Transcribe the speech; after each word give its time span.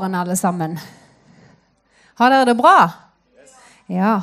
Morgen, 0.00 0.14
alle 0.14 0.36
sammen. 0.36 0.78
Har 2.16 2.30
dere 2.32 2.46
det 2.48 2.54
bra? 2.56 2.86
Ja. 3.92 4.14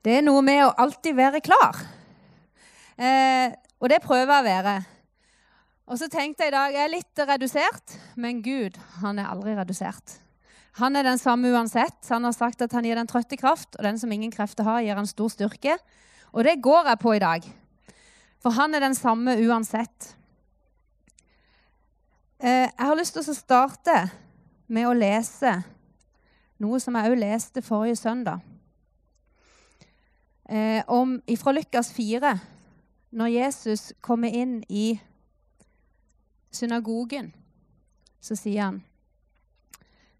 Det 0.00 0.14
er 0.16 0.22
noe 0.24 0.40
med 0.40 0.62
å 0.64 0.70
alltid 0.86 1.12
være 1.18 1.42
klar. 1.44 1.82
Eh, 2.96 3.52
og 3.76 3.92
det 3.92 3.98
prøver 4.00 4.32
jeg 4.32 4.40
å 4.40 4.46
være. 4.46 4.74
Og 5.84 6.00
så 6.00 6.08
tenkte 6.08 6.46
jeg 6.46 6.54
i 6.54 6.56
dag 6.56 6.78
jeg 6.78 6.86
er 6.86 6.94
litt 6.94 7.24
redusert, 7.28 7.98
men 8.16 8.40
Gud 8.40 8.80
han 9.02 9.20
er 9.20 9.28
aldri 9.34 9.52
redusert. 9.52 10.16
Han 10.80 10.96
er 10.96 11.04
den 11.04 11.20
samme 11.20 11.52
uansett. 11.52 12.00
Han 12.08 12.24
har 12.24 12.32
sagt 12.40 12.64
at 12.64 12.72
han 12.72 12.88
gir 12.88 12.96
den 12.96 13.12
trøtte 13.12 13.36
kraft, 13.36 13.76
og 13.76 13.84
den 13.84 14.00
som 14.00 14.16
ingen 14.16 14.32
krefter 14.32 14.64
har, 14.64 14.80
gir 14.80 14.96
han 14.96 15.12
stor 15.12 15.28
styrke. 15.36 15.76
Og 16.32 16.48
det 16.48 16.56
går 16.64 16.94
jeg 16.94 17.04
på 17.04 17.18
i 17.18 17.24
dag. 17.28 17.52
For 18.40 18.56
han 18.56 18.72
er 18.72 18.88
den 18.88 18.96
samme 18.96 19.36
uansett. 19.44 20.14
Eh, 22.44 22.68
jeg 22.78 22.86
har 22.86 22.96
lyst 22.98 23.14
til 23.16 23.24
å 23.24 23.32
starte 23.32 23.92
med 24.68 24.84
å 24.84 24.90
lese 24.92 25.54
noe 26.60 26.76
som 26.82 26.98
jeg 26.98 27.14
òg 27.14 27.16
leste 27.16 27.62
forrige 27.64 27.96
søndag. 27.96 28.42
Eh, 30.44 30.82
om, 30.92 31.14
fra 31.40 31.54
Lukas 31.56 31.88
4, 31.96 32.34
når 33.16 33.30
Jesus 33.32 33.94
kommer 34.04 34.28
inn 34.28 34.58
i 34.68 34.98
synagogen, 36.52 37.32
så 38.20 38.36
sier 38.36 38.68
han 38.68 38.82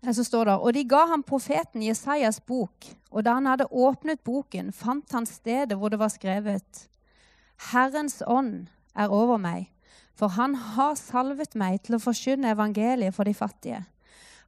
så 0.04 0.24
står 0.24 0.44
det, 0.44 0.54
Og 0.54 0.72
de 0.76 0.84
ga 0.84 1.06
ham 1.12 1.22
profeten 1.22 1.82
Jesajas 1.82 2.40
bok, 2.40 2.88
og 3.10 3.24
da 3.24 3.36
han 3.36 3.46
hadde 3.46 3.68
åpnet 3.68 4.24
boken, 4.24 4.72
fant 4.72 5.12
han 5.12 5.26
stedet 5.26 5.76
hvor 5.76 5.88
det 5.88 5.98
var 5.98 6.12
skrevet 6.12 6.88
Herrens 7.72 8.22
ånd 8.26 8.68
er 8.96 9.08
over 9.08 9.36
meg, 9.36 9.73
for 10.14 10.34
han 10.38 10.54
har 10.54 10.94
salvet 10.98 11.56
meg 11.58 11.82
til 11.84 11.96
å 11.96 12.02
forkynne 12.02 12.54
evangeliet 12.54 13.14
for 13.14 13.26
de 13.26 13.34
fattige. 13.34 13.82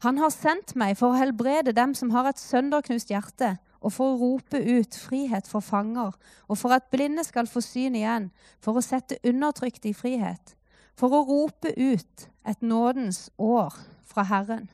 Han 0.05 0.19
har 0.21 0.31
sendt 0.31 0.75
meg 0.77 0.97
for 0.99 1.13
å 1.13 1.19
helbrede 1.19 1.73
dem 1.77 1.95
som 1.97 2.13
har 2.13 2.29
et 2.29 2.41
sønderknust 2.41 3.11
hjerte, 3.11 3.57
og 3.81 3.93
for 3.95 4.13
å 4.13 4.19
rope 4.21 4.59
ut 4.59 4.97
frihet 4.99 5.49
for 5.49 5.65
fanger, 5.65 6.15
og 6.49 6.59
for 6.59 6.75
at 6.75 6.89
blinde 6.93 7.25
skal 7.25 7.49
få 7.49 7.63
syn 7.65 7.97
igjen, 7.97 8.31
for 8.61 8.77
å 8.77 8.85
sette 8.85 9.21
undertrykte 9.27 9.91
i 9.91 9.97
frihet, 9.97 10.55
for 10.97 11.13
å 11.13 11.25
rope 11.29 11.73
ut 11.77 12.29
et 12.47 12.63
nådens 12.63 13.29
år 13.39 13.75
fra 14.07 14.25
Herren. 14.27 14.69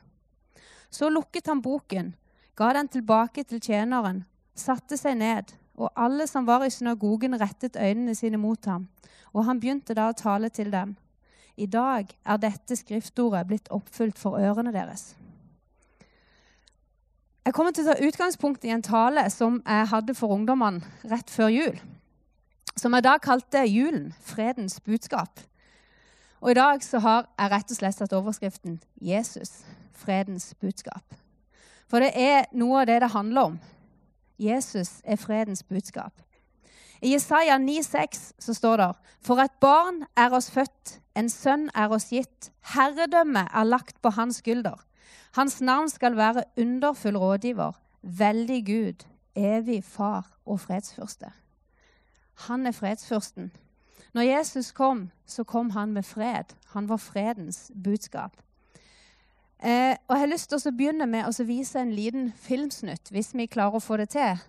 Så 0.89 1.09
lukket 1.09 1.49
han 1.49 1.61
boken, 1.61 2.13
ga 2.55 2.73
den 2.77 2.89
tilbake 2.91 3.43
til 3.47 3.61
tjeneren, 3.61 4.23
satte 4.55 4.97
seg 4.99 5.17
ned, 5.19 5.53
og 5.77 5.91
alle 5.95 6.27
som 6.27 6.47
var 6.47 6.63
i 6.65 6.69
synagogen, 6.69 7.39
rettet 7.41 7.75
øynene 7.75 8.15
sine 8.15 8.37
mot 8.37 8.65
ham. 8.65 8.87
Og 9.33 9.45
han 9.45 9.59
begynte 9.59 9.95
da 9.97 10.09
å 10.09 10.17
tale 10.17 10.49
til 10.49 10.71
dem. 10.71 10.95
I 11.57 11.65
dag 11.65 12.09
er 12.25 12.37
dette 12.41 12.75
skriftordet 12.77 13.47
blitt 13.47 13.69
oppfylt 13.73 14.19
for 14.19 14.37
ørene 14.37 14.73
deres. 14.73 15.15
Jeg 17.45 17.53
kommer 17.53 17.73
til 17.75 17.83
å 17.83 17.91
ta 17.91 18.05
utgangspunkt 18.07 18.63
i 18.63 18.71
en 18.71 18.85
tale 18.85 19.25
som 19.33 19.59
jeg 19.65 19.89
hadde 19.91 20.15
for 20.15 20.31
ungdommene 20.31 21.09
rett 21.11 21.29
før 21.29 21.51
jul. 21.51 21.81
Som 22.79 22.93
jeg 22.93 23.03
da 23.03 23.17
kalte 23.17 23.65
'Julen 23.67 24.13
fredens 24.21 24.79
budskap'. 24.79 25.43
Og 26.41 26.51
i 26.51 26.53
dag 26.53 26.83
så 26.83 26.99
har 26.99 27.27
jeg 27.39 27.51
rett 27.51 27.71
og 27.71 27.77
slett 27.77 27.95
satt 27.95 28.13
overskriften 28.13 28.79
'Jesus 29.01 29.65
fredens 29.93 30.53
budskap'. 30.61 31.17
For 31.87 31.99
det 31.99 32.11
er 32.15 32.45
noe 32.51 32.81
av 32.81 32.87
det 32.87 33.01
det 33.01 33.11
handler 33.11 33.41
om. 33.41 33.59
Jesus 34.39 35.01
er 35.03 35.15
fredens 35.15 35.63
budskap. 35.63 36.13
I 37.01 37.13
Jesaja 37.13 37.57
9,6 37.57 38.31
så 38.39 38.53
står 38.53 38.77
det 38.77 38.91
For 39.21 39.41
et 39.43 39.51
barn 39.59 40.05
er 40.15 40.31
oss 40.31 40.51
født, 40.51 40.99
en 41.15 41.29
sønn 41.29 41.69
er 41.75 41.91
oss 41.91 42.09
gitt. 42.09 42.51
Herredømmet 42.73 43.51
er 43.53 43.63
lagt 43.63 44.01
på 44.01 44.09
hans 44.09 44.39
skulder. 44.39 44.79
Hans 45.35 45.61
navn 45.61 45.89
skal 45.89 46.15
være 46.17 46.43
underfull 46.57 47.17
rådgiver, 47.17 47.71
veldig 48.01 48.65
Gud, 48.65 49.05
evig 49.35 49.83
far 49.83 50.31
og 50.45 50.59
fredsfyrste. 50.59 51.31
Han 52.47 52.67
er 52.67 52.71
fredsfyrsten. 52.71 53.51
Når 54.13 54.21
Jesus 54.21 54.71
kom, 54.71 55.09
så 55.25 55.43
kom 55.43 55.69
han 55.69 55.91
med 55.91 56.03
fred. 56.03 56.55
Han 56.67 56.89
var 56.89 56.97
fredens 56.97 57.71
budskap. 57.83 58.37
Eh, 59.63 59.95
og 60.07 60.15
Jeg 60.15 60.19
har 60.19 60.27
lyst 60.27 60.49
til 60.51 60.59
å 60.59 60.71
begynne 60.75 61.05
med 61.07 61.23
å 61.23 61.43
vise 61.47 61.79
en 61.79 61.93
liten 61.95 62.33
filmsnutt, 62.35 63.07
hvis 63.15 63.29
vi 63.31 63.45
klarer 63.47 63.79
å 63.79 63.83
få 63.83 63.95
det 64.01 64.09
til. 64.11 64.41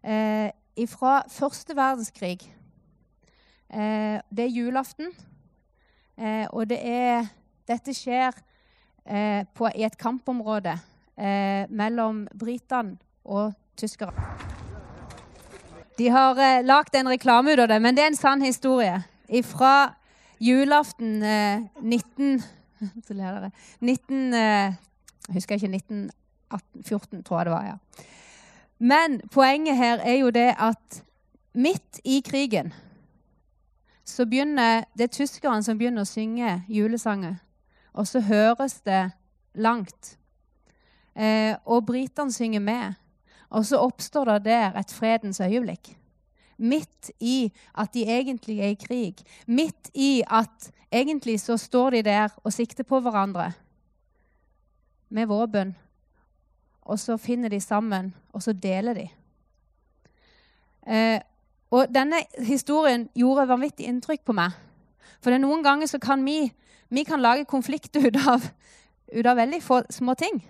Eh, 0.00 0.48
fra 0.88 1.18
første 1.28 1.76
verdenskrig. 1.76 2.40
Eh, 3.68 4.16
det 4.32 4.46
er 4.46 4.54
julaften, 4.54 5.12
eh, 6.16 6.46
og 6.50 6.70
det 6.72 6.80
er, 6.80 7.28
dette 7.68 7.92
skjer 7.92 8.32
eh, 9.04 9.44
på, 9.54 9.68
i 9.76 9.84
et 9.84 9.98
kampområde 10.00 10.72
eh, 11.18 11.68
mellom 11.68 12.24
britene 12.32 12.96
og 13.24 13.52
tyskere. 13.76 14.16
De 15.98 16.08
har 16.08 16.40
eh, 16.40 16.64
lagd 16.64 16.96
en 16.96 17.12
reklame 17.12 17.52
ut 17.52 17.66
av 17.66 17.68
det, 17.68 17.82
men 17.82 17.94
det 17.94 18.06
er 18.06 18.14
en 18.14 18.22
sann 18.24 18.42
historie. 18.42 19.02
Fra 19.44 19.92
julaften 20.40 21.20
19... 21.82 22.40
19 23.80 24.34
Jeg 24.34 24.74
husker 25.32 25.54
ikke 25.54 25.76
1914, 25.76 27.22
tror 27.22 27.38
jeg 27.38 27.46
det 27.46 27.52
var. 27.52 27.64
ja. 27.64 27.76
Men 28.78 29.20
poenget 29.32 29.76
her 29.76 29.98
er 29.98 30.18
jo 30.18 30.30
det 30.30 30.54
at 30.58 31.02
midt 31.54 32.00
i 32.04 32.20
krigen 32.20 32.72
så 34.04 34.26
begynner 34.26 34.84
det 34.98 35.14
tyskerne 35.16 35.62
som 35.64 35.78
begynner 35.78 36.04
å 36.04 36.08
synge 36.08 36.58
julesanger. 36.68 37.38
Og 37.94 38.06
så 38.06 38.20
høres 38.20 38.80
det 38.84 39.10
langt. 39.54 40.18
Eh, 41.14 41.56
og 41.64 41.86
britene 41.86 42.32
synger 42.32 42.60
med. 42.60 42.94
Og 43.54 43.64
så 43.66 43.78
oppstår 43.80 44.24
det 44.34 44.44
der 44.50 44.76
et 44.78 44.92
fredens 44.92 45.40
øyeblikk. 45.40 45.94
Midt 46.58 47.10
i 47.20 47.52
at 47.78 47.94
de 47.94 48.04
egentlig 48.06 48.60
er 48.60 48.74
i 48.74 48.80
krig. 48.80 49.22
Midt 49.46 49.90
i 49.94 50.22
at 50.26 50.70
egentlig 50.92 51.40
så 51.40 51.56
står 51.56 51.98
de 51.98 52.02
der 52.06 52.34
og 52.44 52.52
sikter 52.52 52.84
på 52.86 53.00
hverandre 53.00 53.52
med 55.14 55.26
våpen 55.30 55.74
og 56.84 57.00
så 57.00 57.16
finner 57.16 57.48
de 57.48 57.60
sammen, 57.60 58.12
og 58.32 58.42
så 58.42 58.52
deler 58.52 58.96
de. 58.98 59.06
Eh, 60.86 61.20
og 61.72 61.88
denne 61.94 62.20
historien 62.44 63.08
gjorde 63.16 63.48
vanvittig 63.48 63.88
inntrykk 63.88 64.24
på 64.28 64.36
meg. 64.36 64.52
For 65.20 65.32
det 65.32 65.40
er 65.40 65.46
noen 65.46 65.64
ganger 65.64 65.88
så 65.88 65.98
kan 66.02 66.24
vi, 66.26 66.52
vi 66.92 67.06
kan 67.08 67.24
lage 67.24 67.48
konflikt 67.48 67.96
ut 67.96 68.18
av, 68.20 68.44
ut 69.14 69.26
av 69.26 69.40
veldig 69.40 69.62
få, 69.64 69.80
små 69.90 70.14
ting. 70.20 70.42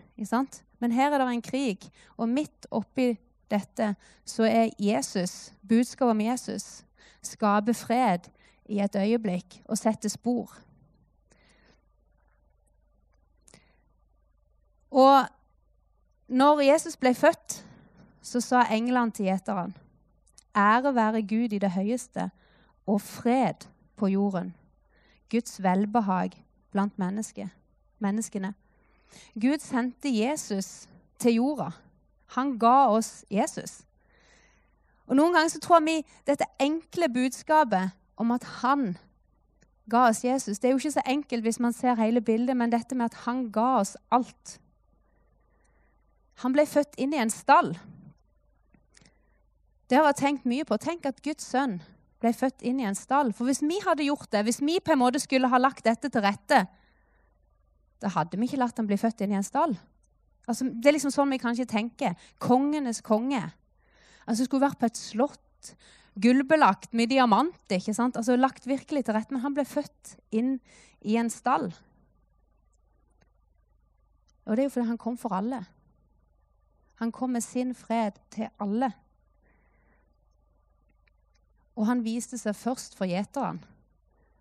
Men 0.82 0.94
her 0.94 1.12
er 1.12 1.22
det 1.22 1.30
en 1.30 1.44
krig, 1.44 1.86
og 2.18 2.28
midt 2.28 2.66
oppi 2.74 3.14
dette 3.50 3.94
så 4.24 4.46
er 4.48 4.72
Jesus, 4.78 5.52
budskapet 5.68 6.10
om 6.10 6.20
Jesus, 6.20 6.84
skaper 7.22 7.72
fred 7.72 8.28
i 8.66 8.80
et 8.80 8.96
øyeblikk 8.96 9.60
og 9.64 9.78
setter 9.78 10.08
spor. 10.08 10.52
Og 14.90 15.26
når 16.28 16.60
Jesus 16.60 16.96
ble 16.96 17.14
født, 17.14 17.60
så 18.22 18.40
sa 18.40 18.62
englene 18.72 19.10
til 19.10 19.28
gjeteren 19.28 19.74
Ære 20.56 20.94
være 20.94 21.22
Gud 21.22 21.52
i 21.52 21.58
det 21.58 21.70
høyeste 21.74 22.30
og 22.86 23.00
fred 23.00 23.66
på 23.96 24.06
jorden. 24.06 24.54
Guds 25.30 25.62
velbehag 25.62 26.44
blant 26.70 26.98
menneske, 26.98 27.50
menneskene. 27.98 28.54
Gud 29.34 29.58
sendte 29.58 30.08
Jesus 30.08 30.88
til 31.18 31.34
jorda. 31.34 31.70
Han 32.34 32.56
ga 32.58 32.88
oss 32.92 33.24
Jesus. 33.30 33.82
Og 35.06 35.16
Noen 35.16 35.34
ganger 35.36 35.52
så 35.52 35.60
tror 35.62 35.84
vi 35.84 36.00
dette 36.26 36.48
enkle 36.62 37.08
budskapet 37.12 37.94
om 38.16 38.30
at 38.34 38.44
han 38.62 38.94
ga 39.90 40.06
oss 40.08 40.22
Jesus 40.24 40.58
Det 40.58 40.68
er 40.68 40.72
jo 40.72 40.80
ikke 40.80 40.94
så 40.94 41.02
enkelt 41.06 41.44
hvis 41.44 41.60
man 41.60 41.74
ser 41.76 41.98
hele 42.00 42.22
bildet, 42.24 42.56
men 42.56 42.72
dette 42.72 42.96
med 42.96 43.12
at 43.12 43.24
han 43.26 43.50
ga 43.52 43.80
oss 43.82 43.96
alt 44.10 44.58
han 46.42 46.54
ble 46.54 46.64
født 46.66 46.96
inn 47.00 47.14
i 47.14 47.20
en 47.22 47.32
stall. 47.32 47.74
Det 49.88 49.98
har 49.98 50.08
jeg 50.10 50.20
tenkt 50.22 50.48
mye 50.48 50.66
på. 50.66 50.78
Tenk 50.80 51.06
at 51.06 51.22
Guds 51.22 51.46
sønn 51.46 51.78
ble 52.22 52.32
født 52.34 52.64
inn 52.66 52.80
i 52.80 52.88
en 52.88 52.98
stall. 52.98 53.30
For 53.36 53.46
hvis 53.46 53.62
vi 53.62 53.78
hadde 53.84 54.06
gjort 54.08 54.30
det, 54.32 54.42
hvis 54.48 54.62
vi 54.64 54.80
på 54.82 54.94
en 54.94 55.02
måte 55.02 55.22
skulle 55.22 55.50
ha 55.52 55.60
lagt 55.60 55.84
dette 55.86 56.10
til 56.10 56.24
rette, 56.24 56.64
da 58.02 58.12
hadde 58.16 58.40
vi 58.40 58.48
ikke 58.48 58.60
latt 58.60 58.80
ham 58.80 58.88
bli 58.88 58.98
født 58.98 59.22
inn 59.24 59.34
i 59.36 59.38
en 59.38 59.46
stall. 59.46 59.76
Altså, 60.46 60.68
det 60.68 60.90
er 60.90 60.96
liksom 60.98 61.12
sånn 61.14 61.32
vi 61.32 61.40
kanskje 61.40 61.68
tenker. 61.68 62.16
Kongenes 62.42 63.00
konge. 63.04 63.42
Altså, 64.26 64.44
skulle 64.44 64.66
vært 64.66 64.80
på 64.80 64.88
et 64.90 65.00
slott, 65.00 65.74
gullbelagt 66.20 66.92
med 66.92 67.10
diamanter. 67.12 67.78
ikke 67.78 67.94
sant? 67.96 68.16
Altså, 68.16 68.36
Lagt 68.36 68.68
virkelig 68.68 69.04
til 69.04 69.16
rette. 69.16 69.32
Men 69.32 69.44
han 69.46 69.56
ble 69.56 69.64
født 69.68 70.16
inn 70.36 70.58
i 71.02 71.16
en 71.20 71.30
stall. 71.32 71.70
Og 74.44 74.56
det 74.56 74.64
er 74.64 74.68
jo 74.68 74.74
fordi 74.74 74.90
han 74.90 75.00
kom 75.00 75.16
for 75.16 75.32
alle. 75.32 75.62
Han 77.00 77.12
kom 77.12 77.32
med 77.34 77.42
sin 77.42 77.72
fred 77.74 78.20
til 78.30 78.50
alle. 78.60 78.92
Og 81.74 81.88
han 81.88 82.04
viste 82.04 82.38
seg 82.38 82.54
først 82.54 82.94
for 82.98 83.08
gjeterne. 83.10 83.64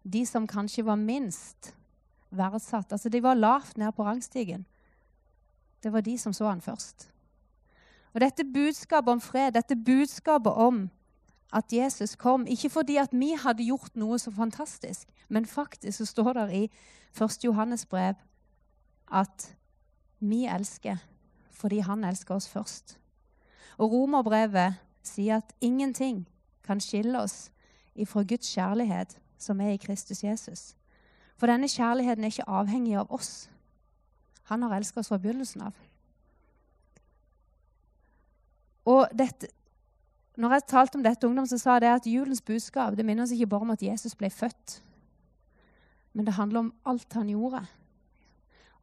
De 0.04 0.26
som 0.28 0.46
kanskje 0.48 0.84
var 0.84 1.00
minst 1.00 1.72
verdsatt. 2.30 2.92
Altså, 2.92 3.10
De 3.10 3.24
var 3.24 3.40
lavt 3.40 3.78
nede 3.78 3.92
på 3.96 4.04
rangstigen. 4.04 4.66
Det 5.84 5.94
var 5.94 6.02
de 6.02 6.18
som 6.18 6.34
så 6.34 6.50
han 6.50 6.62
først. 6.62 7.10
Og 8.14 8.22
dette 8.22 8.46
budskapet 8.46 9.12
om 9.12 9.22
fred, 9.22 9.52
dette 9.52 9.76
budskapet 9.76 10.54
om 10.54 10.90
at 11.54 11.74
Jesus 11.74 12.16
kom, 12.16 12.48
ikke 12.48 12.70
fordi 12.70 12.98
at 12.98 13.10
vi 13.12 13.34
hadde 13.38 13.66
gjort 13.66 13.96
noe 13.96 14.18
så 14.20 14.32
fantastisk, 14.32 15.08
men 15.30 15.46
faktisk 15.46 15.98
så 15.98 16.06
står 16.06 16.34
det 16.34 16.48
i 16.54 16.64
1. 17.22 17.44
Johannes 17.44 17.86
brev 17.86 18.16
at 19.12 19.56
vi 20.20 20.46
elsker 20.46 20.98
fordi 21.54 21.80
han 21.80 22.04
elsker 22.04 22.36
oss 22.36 22.50
først. 22.50 22.98
Og 23.78 23.92
Romerbrevet 23.92 24.76
sier 25.04 25.38
at 25.38 25.54
ingenting 25.62 26.26
kan 26.64 26.82
skille 26.82 27.22
oss 27.22 27.52
ifra 27.96 28.24
Guds 28.24 28.50
kjærlighet 28.56 29.18
som 29.38 29.62
er 29.62 29.76
i 29.76 29.78
Kristus 29.78 30.24
Jesus. 30.24 30.74
For 31.38 31.48
denne 31.48 31.68
kjærligheten 31.68 32.24
er 32.24 32.34
ikke 32.34 32.50
avhengig 32.50 32.98
av 32.98 33.12
oss. 33.14 33.50
Han 34.52 34.64
har 34.64 34.76
elsket 34.76 35.04
oss 35.04 35.12
fra 35.12 35.20
begynnelsen 35.22 35.62
av. 35.70 35.76
Og 38.86 39.08
dette, 39.16 39.48
når 40.36 40.58
jeg 40.58 40.68
talte 40.68 41.00
om 41.00 41.04
dette 41.06 41.28
ungdom, 41.28 41.48
så 41.48 41.58
sa 41.58 41.78
jeg 41.80 41.96
at 41.96 42.10
julens 42.10 42.42
budskap 42.42 42.98
det 42.98 43.06
minner 43.06 43.24
oss 43.24 43.32
ikke 43.32 43.48
bare 43.48 43.68
om 43.68 43.72
at 43.76 43.84
Jesus 43.84 44.16
ble 44.16 44.30
født, 44.34 44.82
men 46.14 46.28
det 46.28 46.36
handler 46.36 46.60
om 46.60 46.74
alt 46.86 47.14
han 47.14 47.32
gjorde. 47.32 47.64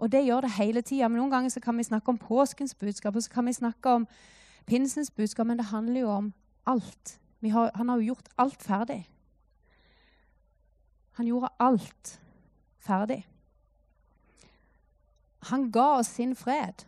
Og 0.01 0.09
det 0.13 0.25
gjør 0.25 0.47
det 0.47 0.57
hele 0.57 0.83
tida. 0.83 1.09
Noen 1.13 1.31
ganger 1.31 1.53
så 1.53 1.61
kan 1.61 1.77
vi 1.77 1.85
snakke 1.85 2.09
om 2.09 2.19
påskens 2.19 2.75
budskap, 2.75 3.17
og 3.17 3.23
så 3.23 3.31
kan 3.31 3.47
vi 3.47 3.53
snakke 3.53 3.93
om 4.01 4.07
pinsens 4.67 5.11
budskap, 5.11 5.47
men 5.47 5.61
det 5.61 5.69
handler 5.69 6.01
jo 6.01 6.11
om 6.11 6.33
alt. 6.67 7.19
Har, 7.45 7.71
han 7.75 7.89
har 7.89 8.01
jo 8.01 8.15
gjort 8.15 8.29
alt 8.39 8.63
ferdig. 8.63 9.03
Han 11.21 11.27
gjorde 11.29 11.53
alt 11.61 12.21
ferdig. 12.81 13.27
Han 15.49 15.71
ga 15.73 15.87
oss 15.99 16.15
sin 16.17 16.35
fred. 16.37 16.85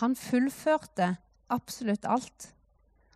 Han 0.00 0.16
fullførte 0.16 1.16
absolutt 1.52 2.04
alt. 2.08 2.54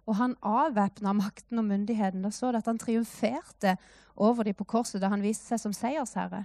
Og 0.07 0.17
han 0.17 0.37
avvæpna 0.43 1.15
makten 1.17 1.59
og 1.59 1.65
myndigheten. 1.65 2.23
Da 2.23 2.31
så 2.31 2.53
det 2.53 2.61
at 2.61 2.69
han 2.69 2.79
triumferte 2.79 3.77
over 4.17 4.45
dem 4.45 4.55
på 4.55 4.65
korset 4.65 5.01
da 5.01 5.09
han 5.09 5.25
viste 5.25 5.47
seg 5.49 5.63
som 5.63 5.73
seiersherre. 5.73 6.45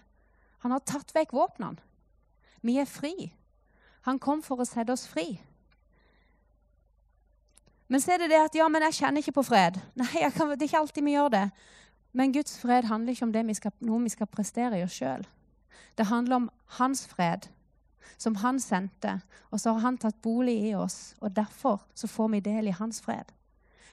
Han 0.63 0.71
har 0.71 0.83
tatt 0.87 1.11
vekk 1.15 1.35
våpnene. 1.35 1.79
Vi 2.61 2.77
er 2.79 2.87
fri. 2.87 3.31
Han 4.07 4.19
kom 4.19 4.41
for 4.43 4.59
å 4.59 4.67
sette 4.67 4.91
oss 4.95 5.07
fri. 5.07 5.39
Men 7.89 8.01
så 8.03 8.13
er 8.13 8.23
det 8.23 8.29
det 8.31 8.39
at 8.43 8.55
ja, 8.55 8.67
men 8.69 8.83
jeg 8.87 8.99
kjenner 9.01 9.23
ikke 9.23 9.39
på 9.39 9.47
fred. 9.49 9.79
Nei, 9.99 10.29
kan, 10.35 10.51
Det 10.53 10.61
er 10.61 10.69
ikke 10.69 10.83
alltid 10.83 11.03
vi 11.03 11.15
gjør 11.15 11.31
det. 11.33 11.45
Men 12.13 12.33
Guds 12.33 12.59
fred 12.61 12.87
handler 12.89 13.13
ikke 13.13 13.27
om 13.27 13.47
vi 13.47 13.53
skal, 13.53 13.73
noe 13.85 14.03
vi 14.03 14.13
skal 14.13 14.27
prestere 14.27 14.79
i 14.79 14.83
oss 14.83 14.97
sjøl. 14.97 15.25
Det 15.97 16.05
handler 16.05 16.35
om 16.35 16.49
hans 16.79 17.07
fred, 17.07 17.49
som 18.17 18.35
han 18.35 18.59
sendte. 18.59 19.19
Og 19.51 19.59
så 19.59 19.73
har 19.73 19.79
han 19.79 19.97
tatt 19.97 20.21
bolig 20.21 20.57
i 20.69 20.75
oss, 20.75 21.15
og 21.21 21.35
derfor 21.35 21.81
så 21.95 22.07
får 22.07 22.27
vi 22.35 22.39
del 22.39 22.67
i 22.67 22.77
hans 22.77 23.01
fred. 23.01 23.31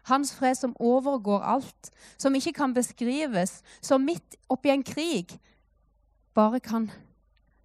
Hans 0.06 0.34
fred 0.34 0.54
som 0.54 0.76
overgår 0.78 1.42
alt, 1.42 1.90
som 2.18 2.34
ikke 2.34 2.52
kan 2.52 2.74
beskrives, 2.74 3.62
som 3.80 4.04
midt 4.06 4.36
oppi 4.48 4.70
en 4.70 4.84
krig 4.86 5.38
bare 6.34 6.60
kan 6.60 6.90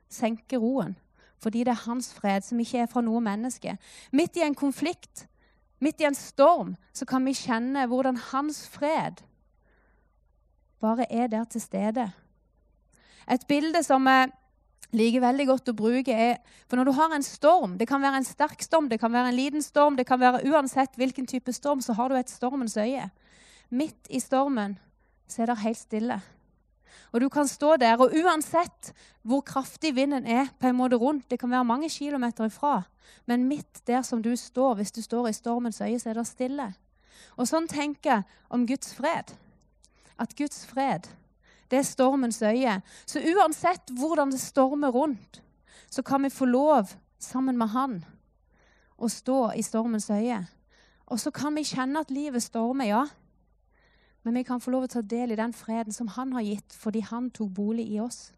senke 0.10 0.58
roen. 0.58 0.96
Fordi 1.42 1.64
det 1.66 1.74
er 1.74 1.86
hans 1.86 2.14
fred, 2.14 2.42
som 2.42 2.60
ikke 2.60 2.84
er 2.84 2.90
fra 2.90 3.02
noe 3.02 3.22
menneske. 3.22 3.76
Midt 4.12 4.38
i 4.38 4.46
en 4.46 4.56
konflikt, 4.56 5.28
midt 5.80 6.02
i 6.02 6.08
en 6.10 6.18
storm, 6.18 6.76
så 6.94 7.06
kan 7.06 7.26
vi 7.26 7.34
kjenne 7.38 7.88
hvordan 7.90 8.18
hans 8.32 8.68
fred 8.70 9.22
bare 10.82 11.06
er 11.14 11.28
der 11.28 11.44
til 11.44 11.62
stede. 11.62 12.12
Et 13.32 13.44
bilde 13.48 13.84
som 13.84 14.08
jeg 14.08 14.32
liker 14.96 15.24
veldig 15.24 15.48
godt 15.48 15.72
å 15.72 15.78
bruke, 15.78 16.14
er 16.14 16.38
For 16.68 16.80
når 16.80 16.90
du 16.90 16.92
har 16.98 17.16
en 17.16 17.24
storm 17.24 17.78
Det 17.80 17.88
kan 17.88 18.02
være 18.02 18.22
en 18.22 18.28
sterk 18.28 18.62
storm, 18.64 18.90
det 18.90 19.00
kan 19.00 19.14
være 19.14 19.32
en 19.32 19.38
liten 19.38 19.64
storm, 19.64 19.96
det 19.96 20.08
kan 20.08 20.20
være 20.20 20.44
uansett 20.52 20.96
hvilken 21.00 21.28
type 21.28 21.54
storm, 21.54 21.82
så 21.82 21.94
har 21.94 22.10
du 22.10 22.16
et 22.16 22.30
stormens 22.30 22.78
øye. 22.78 23.10
Midt 23.70 24.08
i 24.10 24.20
stormen 24.20 24.78
så 25.28 25.44
er 25.44 25.52
det 25.52 25.62
helt 25.64 25.80
stille. 25.80 26.22
Og 27.12 27.22
du 27.22 27.30
kan 27.30 27.48
stå 27.48 27.76
der, 27.80 28.00
og 28.00 28.12
uansett 28.16 28.94
hvor 29.24 29.42
kraftig 29.42 29.96
vinden 29.96 30.28
er 30.28 30.52
på 30.60 30.68
en 30.68 30.76
måte 30.76 31.00
rundt, 31.00 31.30
det 31.32 31.40
kan 31.40 31.52
være 31.52 31.68
mange 31.68 31.90
kilometer 31.90 32.46
ifra, 32.48 32.82
men 33.28 33.48
midt 33.48 33.82
der 33.88 34.02
som 34.02 34.22
du 34.24 34.36
står, 34.36 34.76
hvis 34.76 34.92
du 34.92 35.02
står 35.02 35.28
i 35.28 35.34
stormens 35.34 35.82
øye, 35.82 36.00
så 36.00 36.10
er 36.10 36.20
det 36.20 36.28
stille. 36.28 36.74
Og 37.38 37.48
sånn 37.48 37.68
tenker 37.68 38.10
jeg 38.12 38.24
om 38.50 38.68
Guds 38.68 38.94
fred 38.96 39.36
at 40.22 40.36
Guds 40.38 40.66
fred, 40.70 41.08
det 41.72 41.80
er 41.80 41.88
stormens 41.88 42.42
øye. 42.42 42.82
Så 43.08 43.20
uansett 43.20 43.94
hvordan 44.00 44.32
det 44.32 44.40
stormer 44.40 44.92
rundt, 44.92 45.42
så 45.92 46.02
kan 46.02 46.24
vi 46.24 46.30
få 46.30 46.46
lov, 46.46 46.92
sammen 47.20 47.58
med 47.58 47.68
Han, 47.68 48.00
å 48.98 49.08
stå 49.08 49.52
i 49.56 49.62
stormens 49.62 50.10
øye. 50.10 50.40
Og 51.06 51.20
så 51.20 51.32
kan 51.32 51.56
vi 51.56 51.64
kjenne 51.64 52.00
at 52.02 52.12
livet 52.12 52.44
stormer, 52.44 52.86
ja. 52.86 53.04
Men 54.24 54.34
vi 54.34 54.44
kan 54.44 54.62
få 54.62 54.72
lov 54.72 54.88
å 54.88 54.92
ta 54.92 55.02
del 55.02 55.32
i 55.32 55.38
den 55.38 55.54
freden 55.54 55.94
som 55.94 56.08
Han 56.08 56.34
har 56.34 56.42
gitt 56.42 56.74
fordi 56.74 57.02
Han 57.02 57.30
tok 57.30 57.50
bolig 57.54 57.88
i 57.94 58.00
oss. 58.00 58.34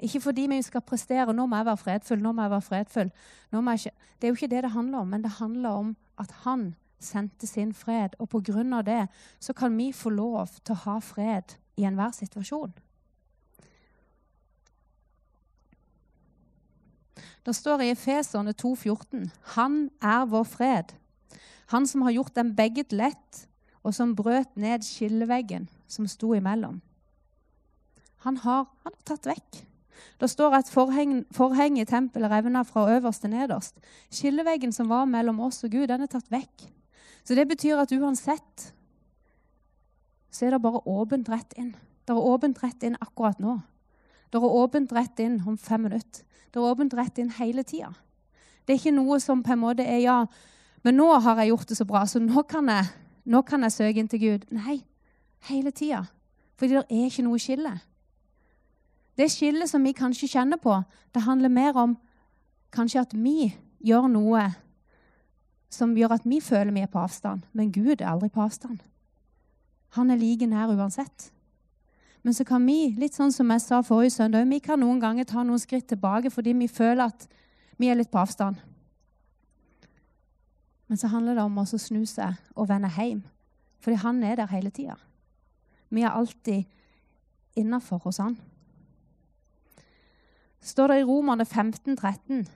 Ikke 0.00 0.20
fordi 0.20 0.46
vi 0.46 0.62
skal 0.62 0.80
prestere 0.80 1.32
'nå 1.32 1.46
må 1.46 1.56
jeg 1.56 1.66
være 1.66 1.76
fredfull', 1.76 2.22
nå 2.22 2.32
må 2.32 2.42
jeg 2.42 2.50
være 2.50 2.62
fredfull. 2.62 3.10
Jeg 3.52 3.92
det 4.20 4.26
er 4.26 4.28
jo 4.28 4.34
ikke 4.34 4.54
det 4.54 4.62
det 4.62 4.70
handler 4.70 4.98
om, 4.98 5.08
men 5.08 5.22
det 5.22 5.30
handler 5.30 5.70
om 5.70 5.96
at 6.18 6.30
Han 6.30 6.74
sendte 7.00 7.46
sin 7.46 7.74
fred. 7.74 8.08
Og 8.18 8.28
på 8.28 8.40
grunn 8.40 8.72
av 8.72 8.84
det 8.84 9.08
så 9.40 9.52
kan 9.52 9.76
vi 9.76 9.92
få 9.92 10.10
lov 10.10 10.48
til 10.64 10.74
å 10.74 10.78
ha 10.78 10.98
fred 10.98 11.56
i 11.78 11.86
enhver 11.86 12.12
situasjon. 12.16 12.74
Det 17.46 17.54
står 17.56 17.80
i 17.80 17.92
Efeserne 17.94 18.52
2,14.: 18.52 19.28
Han 19.56 19.90
er 20.02 20.26
vår 20.28 20.44
fred. 20.44 20.92
Han 21.72 21.86
som 21.86 22.02
har 22.02 22.10
gjort 22.10 22.34
dem 22.36 22.54
begge 22.56 22.84
lett, 22.90 23.48
og 23.82 23.94
som 23.94 24.16
brøt 24.16 24.56
ned 24.56 24.84
skilleveggen 24.84 25.68
som 25.88 26.08
sto 26.08 26.34
imellom. 26.34 26.80
Han 28.26 28.36
har, 28.36 28.66
han 28.84 28.92
har 28.92 29.04
tatt 29.04 29.28
vekk. 29.30 29.62
Det 30.18 30.30
står 30.30 30.54
at 30.58 30.70
forhenget 30.70 31.26
forheng 31.34 31.78
i 31.78 31.86
tempelet 31.86 32.30
revna 32.30 32.62
fra 32.66 32.88
øverst 32.96 33.22
til 33.22 33.30
nederst. 33.30 33.78
Skilleveggen 34.10 34.72
som 34.72 34.90
var 34.90 35.04
mellom 35.04 35.40
oss 35.40 35.62
og 35.64 35.70
Gud, 35.70 35.86
den 35.88 36.02
er 36.02 36.10
tatt 36.10 36.30
vekk. 36.30 36.66
Så 37.24 37.34
det 37.34 37.48
betyr 37.48 37.78
at 37.78 37.92
uansett 37.92 38.72
så 40.30 40.46
er 40.46 40.54
det 40.54 40.62
bare 40.62 40.82
åpent 40.86 41.28
rett 41.32 41.54
inn. 41.58 41.72
Det 42.04 42.14
er 42.14 42.28
åpent 42.32 42.60
rett 42.62 42.84
inn 42.84 42.96
akkurat 43.00 43.40
nå. 43.40 43.58
Det 44.32 44.40
er 44.40 44.58
åpent 44.60 44.92
rett 44.92 45.20
inn 45.24 45.40
om 45.46 45.56
fem 45.56 45.86
minutter. 45.86 46.24
Det 46.52 46.60
er 46.60 46.68
åpent 46.68 46.94
rett 46.96 47.18
inn 47.20 47.32
hele 47.38 47.64
tida. 47.64 47.92
Det 48.64 48.74
er 48.74 48.80
ikke 48.80 48.96
noe 48.96 49.18
som 49.20 49.42
på 49.44 49.54
en 49.54 49.62
måte 49.62 49.84
er 49.84 50.00
ja, 50.02 50.18
men 50.84 50.96
nå 50.96 51.08
har 51.24 51.40
jeg 51.40 51.52
gjort 51.52 51.68
det 51.68 51.78
så 51.78 51.86
bra, 51.88 52.04
så 52.06 52.20
nå 52.20 52.44
kan 52.48 52.68
jeg, 52.68 52.90
nå 53.24 53.42
kan 53.48 53.64
jeg 53.64 53.76
søke 53.76 54.02
inn 54.02 54.10
til 54.12 54.22
Gud. 54.22 54.44
Nei, 54.52 54.82
hele 55.48 55.72
tida. 55.72 56.04
Fordi 56.58 56.76
det 56.76 56.84
er 56.84 57.08
ikke 57.08 57.24
noe 57.24 57.40
skille. 57.40 57.72
Det 59.18 59.30
skillet 59.32 59.70
som 59.70 59.84
vi 59.84 59.96
kanskje 59.96 60.28
kjenner 60.30 60.60
på, 60.62 60.76
det 61.14 61.24
handler 61.24 61.52
mer 61.52 61.80
om 61.80 61.96
kanskje 62.74 63.02
at 63.02 63.16
vi 63.16 63.50
gjør 63.84 64.08
noe 64.12 64.44
som 65.72 65.96
gjør 65.96 66.16
at 66.16 66.28
vi 66.28 66.40
føler 66.40 66.72
vi 66.72 66.84
er 66.84 66.92
på 66.92 67.00
avstand. 67.00 67.44
Men 67.52 67.72
Gud 67.72 68.00
er 68.00 68.10
aldri 68.12 68.30
på 68.32 68.44
avstand. 68.44 68.78
Han 69.96 70.10
er 70.10 70.20
like 70.20 70.46
nær 70.46 70.74
uansett. 70.74 71.30
Men 72.22 72.34
så 72.34 72.44
kan 72.44 72.64
vi, 72.66 72.94
litt 72.98 73.14
sånn 73.16 73.32
som 73.32 73.50
jeg 73.54 73.62
sa 73.64 73.78
forrige 73.86 74.16
søndag, 74.18 74.48
vi 74.50 74.60
kan 74.60 74.80
noen 74.82 75.00
ganger 75.00 75.24
ta 75.24 75.44
noen 75.46 75.60
skritt 75.62 75.86
tilbake 75.88 76.32
fordi 76.34 76.52
vi 76.58 76.68
føler 76.68 77.06
at 77.06 77.28
vi 77.78 77.88
er 77.88 77.96
litt 77.96 78.10
på 78.12 78.20
avstand. 78.20 78.58
Men 80.88 80.98
så 80.98 81.10
handler 81.12 81.36
det 81.36 81.44
om 81.44 81.58
å 81.60 81.66
snu 81.68 82.02
seg 82.08 82.36
og 82.56 82.68
vende 82.68 82.90
hjem. 82.96 83.22
Fordi 83.84 84.00
han 84.02 84.22
er 84.24 84.40
der 84.40 84.50
hele 84.50 84.72
tida. 84.74 84.96
Vi 85.88 86.02
er 86.02 86.16
alltid 86.16 86.64
innafor 87.56 88.00
hos 88.04 88.18
han. 88.20 88.36
Står 90.60 90.90
det 90.90 91.00
i 91.00 91.06
Romerne 91.06 91.46
15, 91.46 91.96
13. 91.96 92.48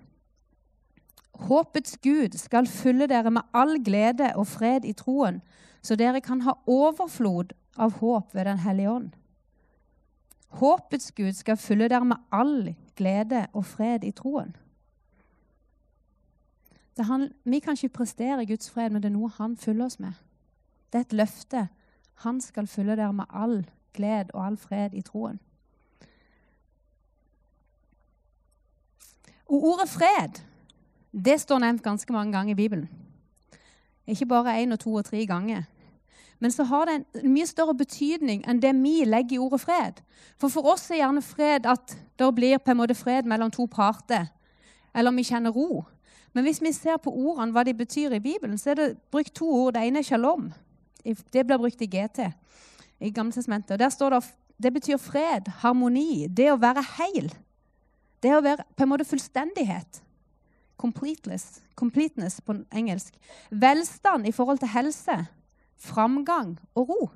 Håpets 1.34 1.96
Gud 2.02 2.36
skal 2.38 2.66
fylle 2.66 3.06
dere 3.06 3.30
med 3.30 3.42
all 3.54 3.78
glede 3.84 4.32
og 4.36 4.46
fred 4.46 4.84
i 4.84 4.92
troen, 4.92 5.40
så 5.82 5.96
dere 5.96 6.20
kan 6.20 6.40
ha 6.40 6.54
overflod 6.66 7.52
av 7.76 7.98
håp 7.98 8.34
ved 8.34 8.44
Den 8.44 8.58
hellige 8.58 8.90
ånd. 8.90 9.10
Håpets 10.48 11.12
Gud 11.12 11.32
skal 11.32 11.56
fylle 11.56 11.88
dere 11.88 12.04
med 12.04 12.16
all 12.32 12.74
glede 12.96 13.46
og 13.52 13.64
fred 13.64 14.04
i 14.04 14.10
troen. 14.10 14.56
Vi 17.44 17.58
kan 17.58 17.72
ikke 17.72 17.88
prestere 17.88 18.46
Guds 18.46 18.70
fred, 18.70 18.90
men 18.90 19.02
det 19.02 19.08
er 19.08 19.16
noe 19.16 19.32
han 19.38 19.56
fyller 19.56 19.84
oss 19.84 19.98
med. 19.98 20.12
Det 20.92 20.98
er 20.98 21.06
et 21.06 21.12
løfte. 21.12 21.68
Han 22.14 22.40
skal 22.40 22.66
fylle 22.66 22.96
dere 22.96 23.12
med 23.12 23.24
all 23.32 23.62
glede 23.96 24.30
og 24.34 24.46
all 24.46 24.56
fred 24.56 24.94
i 24.94 25.00
troen. 25.00 25.40
Og 29.48 29.64
ordet 29.64 29.88
fred 29.88 30.42
det 31.12 31.40
står 31.40 31.58
nevnt 31.58 31.82
ganske 31.82 32.12
mange 32.12 32.32
ganger 32.32 32.52
i 32.52 32.56
Bibelen. 32.56 32.88
Ikke 34.06 34.26
bare 34.26 34.56
én 34.62 34.72
og 34.72 34.80
to 34.80 34.94
og 34.94 35.04
tre 35.04 35.26
ganger. 35.26 35.62
Men 36.40 36.50
så 36.50 36.64
har 36.64 36.84
det 36.84 36.94
en 36.94 37.32
mye 37.32 37.46
større 37.46 37.74
betydning 37.74 38.42
enn 38.48 38.60
det 38.62 38.72
vi 38.74 39.04
legger 39.06 39.36
i 39.36 39.38
ordet 39.38 39.60
fred. 39.60 40.00
For 40.40 40.48
for 40.50 40.66
oss 40.72 40.90
er 40.90 40.98
gjerne 40.98 41.22
fred 41.22 41.66
at 41.70 41.94
det 42.18 42.34
blir 42.34 42.58
på 42.58 42.72
en 42.72 42.80
måte 42.80 42.96
fred 42.98 43.28
mellom 43.30 43.50
to 43.50 43.66
parter. 43.70 44.26
Eller 44.94 45.14
vi 45.14 45.22
kjenner 45.22 45.54
ro. 45.54 45.84
Men 46.32 46.44
hvis 46.44 46.62
vi 46.62 46.72
ser 46.72 46.96
på 46.96 47.12
ordene, 47.12 47.52
hva 47.52 47.62
de 47.62 47.74
betyr 47.74 48.16
i 48.16 48.20
Bibelen, 48.20 48.58
så 48.58 48.70
er 48.70 48.74
det 48.74 48.98
brukt 49.10 49.34
to 49.34 49.46
ord. 49.46 49.74
Det 49.74 49.84
ene 49.86 49.98
er 49.98 50.08
shalom. 50.08 50.52
Det 51.04 51.46
blir 51.46 51.58
brukt 51.58 51.82
i 51.82 51.86
GT 51.86 52.32
i 53.00 53.10
Gamle 53.10 53.32
testamentet. 53.32 53.78
Der 53.78 53.88
står 53.88 54.10
det 54.10 54.22
det 54.62 54.72
betyr 54.72 54.96
fred, 54.96 55.48
harmoni, 55.62 56.26
det 56.28 56.52
å 56.52 56.58
være 56.60 56.84
heil. 56.98 57.32
Det 58.22 58.30
å 58.36 58.42
være 58.44 58.62
på 58.76 58.84
en 58.84 58.90
måte 58.92 59.06
fullstendighet. 59.08 60.02
Completeness, 60.82 61.62
completeness 61.78 62.40
på 62.42 62.56
engelsk. 62.74 63.14
Velstand 63.50 64.26
i 64.26 64.32
forhold 64.34 64.58
til 64.58 64.72
helse, 64.72 65.18
framgang 65.78 66.56
og 66.74 66.88
ro. 66.88 67.10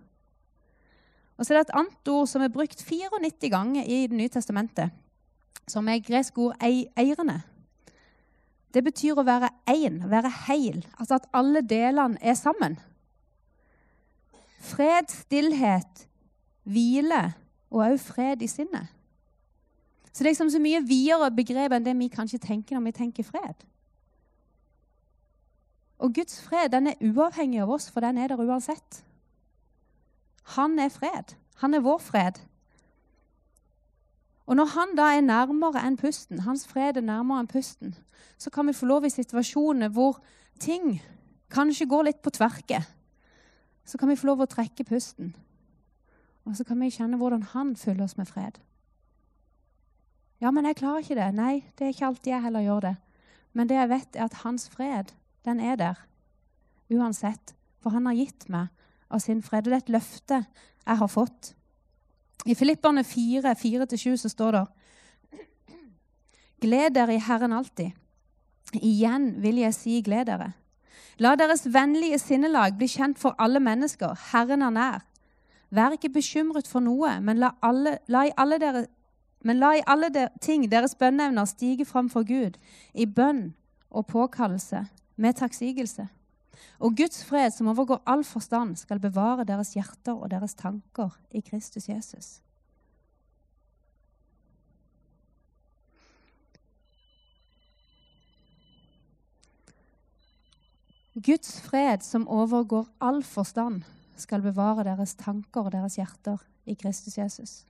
Og 1.37 1.47
så 1.47 1.53
er 1.53 1.59
det 1.59 1.67
et 1.67 1.77
annet 1.81 2.09
ord 2.09 2.29
som 2.31 2.45
er 2.45 2.53
brukt 2.53 2.83
94 2.83 3.51
ganger 3.51 3.85
i 3.85 4.07
Det 4.07 4.17
nye 4.17 4.33
testamentet, 4.33 4.91
som 5.69 5.89
er 5.89 5.99
gresk 5.99 6.39
ord 6.39 6.57
eirene. 6.63 7.43
Det 8.75 8.85
betyr 8.85 9.19
å 9.19 9.25
være 9.27 9.51
én, 9.73 10.03
være 10.11 10.31
heil. 10.47 10.83
Altså 10.99 11.19
at 11.19 11.29
alle 11.33 11.63
delene 11.65 12.19
er 12.21 12.35
sammen. 12.35 12.79
Fred, 14.61 15.09
stillhet, 15.11 16.07
hvile 16.63 17.23
og 17.71 17.83
òg 17.87 18.01
fred 18.03 18.43
i 18.43 18.51
sinnet. 18.51 18.93
Så 20.17 20.25
det 20.25 20.31
er 20.31 20.33
liksom 20.33 20.51
så 20.51 20.59
mye 20.65 20.79
videre 20.81 21.27
begrep 21.29 21.75
enn 21.77 21.85
det 21.85 21.93
vi 21.99 22.07
kanskje 22.09 22.39
tenker 22.41 22.79
når 22.79 22.87
vi 22.87 22.93
tenker 22.97 23.25
fred. 23.27 23.67
Og 26.01 26.15
Guds 26.17 26.39
fred 26.41 26.71
den 26.73 26.89
er 26.89 27.03
uavhengig 27.05 27.61
av 27.61 27.75
oss, 27.75 27.91
for 27.93 28.01
den 28.01 28.17
er 28.17 28.33
der 28.33 28.41
uansett. 28.41 29.03
Han 30.57 30.79
er 30.81 30.89
fred. 30.89 31.35
Han 31.61 31.77
er 31.77 31.85
vår 31.85 32.01
fred. 32.01 32.41
Og 34.47 34.57
når 34.57 34.73
han 34.73 34.95
da 34.97 35.11
er 35.13 35.21
nærmere 35.21 35.83
enn 35.85 35.99
pusten, 36.01 36.41
hans 36.47 36.65
fred 36.65 36.97
er 36.97 37.05
nærmere 37.05 37.43
enn 37.45 37.51
pusten, 37.53 37.93
så 38.41 38.49
kan 38.51 38.71
vi 38.71 38.77
få 38.79 38.89
lov 38.89 39.05
i 39.05 39.13
situasjoner 39.13 39.93
hvor 39.93 40.23
ting 40.57 40.95
kanskje 41.53 41.89
går 41.93 42.09
litt 42.09 42.23
på 42.25 42.33
tverke. 42.33 42.81
Så 43.85 44.01
kan 44.01 44.09
vi 44.09 44.17
få 44.17 44.31
lov 44.31 44.47
å 44.47 44.49
trekke 44.49 44.89
pusten. 44.89 45.35
Og 46.49 46.57
så 46.57 46.65
kan 46.65 46.81
vi 46.81 46.89
kjenne 46.89 47.21
hvordan 47.21 47.45
han 47.53 47.77
fyller 47.77 48.09
oss 48.09 48.17
med 48.17 48.33
fred. 48.33 48.57
Ja, 50.41 50.53
men 50.53 50.69
jeg 50.69 50.77
klarer 50.77 51.05
ikke 51.05 51.17
det. 51.17 51.29
Nei, 51.37 51.65
det 51.77 51.87
er 51.87 51.95
ikke 51.95 52.09
alltid 52.11 52.33
jeg 52.33 52.45
heller 52.45 52.65
gjør 52.65 52.81
det. 52.91 52.95
Men 53.57 53.69
det 53.71 53.79
jeg 53.79 53.89
vet, 53.89 54.17
er 54.17 54.25
at 54.29 54.41
hans 54.43 54.69
fred, 54.69 55.13
den 55.49 55.61
er 55.61 55.77
der. 55.81 56.01
Uansett. 56.93 57.55
For 57.81 57.95
han 57.95 58.07
har 58.09 58.19
gitt 58.19 58.49
meg 58.53 58.69
av 59.09 59.23
sin 59.25 59.41
fred. 59.43 59.65
Og 59.65 59.73
det 59.73 59.79
er 59.79 59.85
et 59.85 59.95
løfte 59.97 60.43
jeg 60.43 61.01
har 61.01 61.11
fått. 61.11 61.55
I 62.47 62.55
Filipperne 62.55 63.05
4, 63.05 63.55
4-7 63.59 64.17
så 64.23 64.31
står 64.31 64.59
det 64.59 64.67
Gled 66.63 66.95
dere 66.97 67.17
i 67.17 67.23
Herren 67.23 67.53
alltid. 67.53 67.93
Igjen 68.77 69.35
vil 69.43 69.61
jeg 69.61 69.75
si 69.77 69.99
gled 70.05 70.29
dere. 70.29 70.53
La 71.23 71.35
deres 71.37 71.65
vennlige 71.73 72.19
sinnelag 72.21 72.77
bli 72.77 72.89
kjent 72.91 73.19
for 73.21 73.37
alle 73.41 73.61
mennesker. 73.63 74.13
Herren 74.33 74.65
er 74.65 74.73
nær. 74.75 75.05
Vær 75.71 75.97
ikke 75.97 76.13
bekymret 76.15 76.69
for 76.69 76.85
noe, 76.85 77.17
men 77.21 77.41
la, 77.43 77.53
alle, 77.65 77.99
la 78.09 78.27
i 78.29 78.35
alle 78.39 78.59
dere 78.63 78.85
men 79.47 79.61
la 79.63 79.77
i 79.79 79.85
alle 79.87 80.11
de, 80.11 80.27
ting 80.43 80.65
deres 80.71 80.97
bønneevner 80.99 81.47
stige 81.47 81.87
fram 81.87 82.09
for 82.11 82.27
Gud, 82.27 82.57
i 82.95 83.07
bønn 83.07 83.53
og 83.91 84.09
påkallelse, 84.11 84.87
med 85.17 85.39
takksigelse. 85.39 86.09
Og 86.83 86.97
Guds 86.97 87.23
fred, 87.25 87.53
som 87.55 87.69
overgår 87.71 88.03
all 88.07 88.25
forstand, 88.25 88.75
skal 88.77 89.01
bevare 89.01 89.45
deres 89.47 89.75
hjerter 89.77 90.17
og 90.17 90.31
deres 90.33 90.57
tanker 90.59 91.15
i 91.31 91.41
Kristus 91.47 91.89
Jesus. 91.89 92.41
Guds 101.17 101.61
fred, 101.61 102.03
som 102.05 102.27
overgår 102.29 102.91
all 103.01 103.23
forstand, 103.25 103.87
skal 104.17 104.43
bevare 104.43 104.85
deres 104.85 105.15
tanker 105.15 105.71
og 105.71 105.73
deres 105.73 105.97
hjerter 105.97 106.43
i 106.67 106.75
Kristus 106.75 107.19
Jesus. 107.19 107.65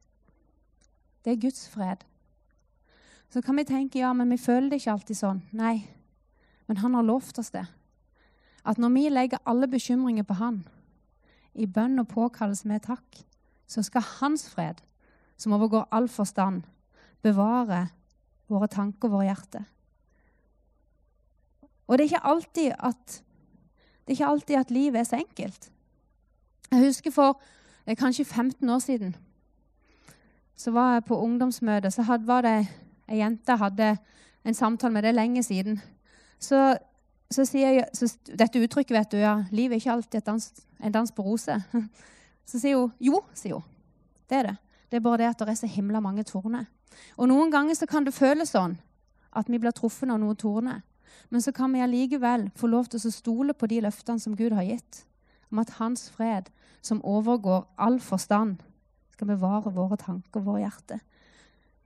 Det 1.27 1.33
er 1.33 1.41
Guds 1.43 1.65
fred. 1.69 2.05
Så 3.35 3.41
kan 3.43 3.57
vi 3.59 3.65
tenke 3.67 3.99
ja, 3.99 4.13
men 4.15 4.31
vi 4.31 4.39
føler 4.39 4.71
det 4.71 4.79
ikke 4.79 4.93
alltid 4.93 5.19
sånn. 5.19 5.41
Nei, 5.59 5.81
men 6.71 6.79
han 6.79 6.95
har 6.95 7.03
lovt 7.03 7.41
oss 7.43 7.51
det. 7.51 7.65
At 8.63 8.79
når 8.79 8.93
vi 8.95 9.03
legger 9.11 9.43
alle 9.43 9.67
bekymringer 9.67 10.23
på 10.23 10.37
han, 10.39 10.61
i 11.59 11.67
bønn 11.67 11.99
og 11.99 12.13
påkallelse 12.13 12.71
med 12.71 12.85
takk, 12.87 13.25
så 13.67 13.83
skal 13.83 14.07
hans 14.21 14.47
fred, 14.53 14.79
som 15.35 15.57
overgår 15.59 15.89
all 15.91 16.07
forstand, 16.07 16.63
bevare 17.27 17.89
våre 18.47 18.71
tanker 18.71 19.11
og 19.11 19.19
våre 19.19 19.27
hjerter. 19.27 19.67
Og 21.91 21.99
det 21.99 22.07
er 22.07 22.13
ikke 22.13 22.27
alltid 22.31 22.73
at, 22.79 23.21
det 24.07 24.15
er 24.15 24.19
ikke 24.21 24.31
alltid 24.31 24.63
at 24.63 24.75
livet 24.75 25.03
er 25.03 25.11
så 25.11 25.19
enkelt. 25.19 25.71
Jeg 26.71 26.87
husker 26.87 27.11
for 27.11 27.41
kanskje 27.99 28.25
15 28.25 28.71
år 28.71 28.79
siden 28.79 29.17
så 30.57 30.73
var 30.73 30.95
jeg 30.95 31.05
på 31.05 31.19
ungdomsmøte, 31.21 31.91
så 31.91 32.03
hadde, 32.09 32.27
var 32.27 32.45
det 32.47 32.57
ei 33.07 33.21
jente 33.21 33.57
hadde 33.61 33.97
en 34.47 34.55
samtale 34.55 34.93
med 34.93 35.05
det 35.05 35.15
lenge 35.15 35.43
siden. 35.43 35.81
Så, 36.39 36.77
så 37.31 37.45
sier 37.45 37.79
jeg 37.79 37.89
så, 37.95 38.09
Dette 38.27 38.63
uttrykket, 38.63 38.95
vet 38.97 39.13
du, 39.13 39.19
ja, 39.21 39.37
livet 39.51 39.77
er 39.77 39.83
ikke 39.83 39.97
alltid 39.97 40.27
dans, 40.27 40.49
en 40.81 40.93
dans 40.93 41.13
på 41.13 41.23
roser. 41.23 41.63
Så 42.47 42.61
sier 42.63 42.79
hun 42.79 42.93
jo, 43.03 43.25
sier 43.35 43.57
hun. 43.57 43.65
Det 44.31 44.37
er 44.39 44.45
det. 44.47 44.57
Det 44.87 44.99
er 45.01 45.03
bare 45.03 45.19
det 45.19 45.31
at 45.33 45.41
det 45.43 45.51
er 45.51 45.59
så 45.59 45.67
himla 45.67 45.99
mange 45.99 46.23
torner. 46.23 46.69
Og 47.19 47.27
noen 47.27 47.51
ganger 47.51 47.75
så 47.75 47.89
kan 47.91 48.05
det 48.07 48.15
føles 48.15 48.53
sånn 48.55 48.77
at 49.35 49.51
vi 49.51 49.59
blir 49.59 49.75
truffet 49.75 50.07
av 50.07 50.21
noen 50.23 50.39
torner. 50.39 50.85
Men 51.31 51.43
så 51.43 51.51
kan 51.51 51.73
vi 51.75 51.83
allikevel 51.83 52.47
få 52.55 52.71
lov 52.71 52.87
til 52.93 53.03
å 53.03 53.11
stole 53.11 53.55
på 53.55 53.67
de 53.67 53.81
løftene 53.83 54.23
som 54.23 54.37
Gud 54.39 54.55
har 54.55 54.63
gitt, 54.63 55.03
om 55.51 55.59
at 55.59 55.75
hans 55.81 56.07
fred, 56.15 56.53
som 56.87 57.03
overgår 57.03 57.65
all 57.83 57.99
forstand, 57.99 58.63
skal 59.17 59.33
bevare 59.33 59.73
våre 59.73 59.97
tanker 59.97 60.43
og 60.43 60.51
våre 60.51 60.67
hjerter. 60.67 61.01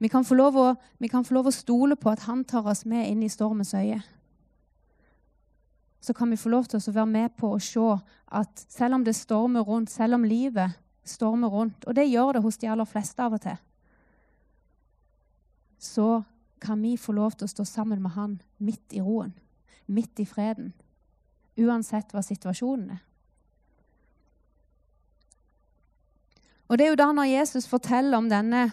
Vi 0.01 0.09
kan, 0.11 0.25
få 0.25 0.35
lov 0.35 0.57
å, 0.57 0.67
få 0.99 1.35
lov 1.37 1.47
å 1.47 1.53
stole 1.53 1.95
på 1.95 2.09
at 2.11 2.25
han 2.25 2.43
tar 2.43 2.65
oss 2.67 2.83
med 2.89 3.07
inn 3.07 3.21
i 3.23 3.29
stormens 3.31 3.71
øye. 3.77 4.01
Så 6.01 6.15
kan 6.17 6.31
vi 6.33 6.39
få 6.41 6.49
lov 6.49 6.65
til 6.67 6.81
å 6.81 6.93
være 6.95 7.07
med 7.07 7.35
på 7.37 7.53
å 7.53 7.61
se 7.61 7.85
at 8.33 8.63
selv 8.65 8.97
om 8.97 9.05
det 9.05 9.13
stormer 9.15 9.63
rundt, 9.63 9.93
selv 9.93 10.17
om 10.17 10.25
livet 10.25 10.73
stormer 11.05 11.53
rundt, 11.53 11.85
og 11.85 11.95
det 11.95 12.09
gjør 12.09 12.35
det 12.35 12.41
hos 12.43 12.57
de 12.57 12.69
aller 12.69 12.89
fleste 12.89 13.23
av 13.23 13.37
og 13.37 13.43
til, 13.45 13.61
så 15.81 16.09
kan 16.61 16.81
vi 16.81 16.93
få 16.97 17.15
lov 17.17 17.37
til 17.37 17.47
å 17.47 17.53
stå 17.53 17.65
sammen 17.65 18.01
med 18.01 18.13
han 18.17 18.35
midt 18.61 18.93
i 18.93 19.01
roen, 19.01 19.31
midt 19.89 20.19
i 20.21 20.27
freden, 20.29 20.73
uansett 21.57 22.13
hva 22.13 22.21
situasjonen 22.25 22.91
er. 22.97 23.01
Og 26.71 26.77
det 26.79 26.85
er 26.85 26.93
jo 26.93 27.01
da 27.01 27.09
når 27.11 27.27
Jesus 27.27 27.67
forteller 27.67 28.15
om 28.15 28.29
denne 28.31 28.69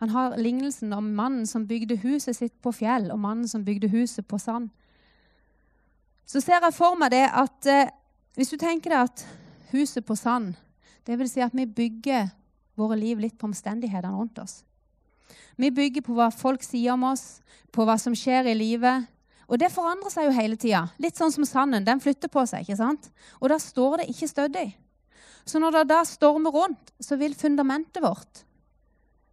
Han 0.00 0.12
har 0.12 0.36
lignelsen 0.36 0.92
om 0.92 1.08
mannen 1.16 1.46
som 1.46 1.66
bygde 1.68 1.96
huset 2.00 2.36
sitt 2.36 2.54
på 2.64 2.72
fjell, 2.72 3.10
og 3.12 3.18
mannen 3.20 3.48
som 3.48 3.64
bygde 3.64 3.88
huset 3.92 4.24
på 4.24 4.38
sand. 4.38 4.70
Så 6.24 6.40
ser 6.40 6.64
jeg 6.64 6.72
for 6.72 6.96
meg 6.96 7.12
det 7.12 7.26
at 7.28 7.68
eh, 7.68 7.90
hvis 8.36 8.48
du 8.48 8.56
tenker 8.56 8.94
deg 8.94 9.08
at 9.10 9.24
huset 9.72 10.04
på 10.06 10.16
sand 10.16 10.54
Det 11.04 11.18
vil 11.18 11.28
si 11.28 11.40
at 11.40 11.54
vi 11.56 11.66
bygger 11.66 12.28
våre 12.76 12.96
liv 12.96 13.18
litt 13.18 13.38
på 13.38 13.48
omstendighetene 13.48 14.12
rundt 14.14 14.38
oss. 14.38 14.60
Vi 15.56 15.70
bygger 15.70 16.04
på 16.04 16.14
hva 16.14 16.28
folk 16.30 16.62
sier 16.62 16.92
om 16.92 17.08
oss, 17.08 17.40
på 17.72 17.84
hva 17.84 17.96
som 17.98 18.14
skjer 18.14 18.46
i 18.52 18.54
livet. 18.54 19.08
Og 19.48 19.58
det 19.58 19.72
forandrer 19.72 20.12
seg 20.12 20.28
jo 20.28 20.36
hele 20.36 20.56
tida. 20.60 20.84
Litt 21.02 21.18
sånn 21.18 21.32
som 21.32 21.44
sanden. 21.48 21.84
Den 21.84 22.00
flytter 22.00 22.30
på 22.30 22.44
seg. 22.46 22.62
ikke 22.62 22.78
sant? 22.78 23.10
Og 23.40 23.48
da 23.50 23.58
står 23.58 24.02
det 24.02 24.10
ikke 24.12 24.28
stødig. 24.30 24.68
Så 25.44 25.58
når 25.58 25.70
det 25.70 25.88
da 25.90 26.02
stormer 26.04 26.50
rundt, 26.50 26.92
så 27.00 27.16
vil 27.16 27.34
fundamentet 27.34 28.02
vårt 28.02 28.44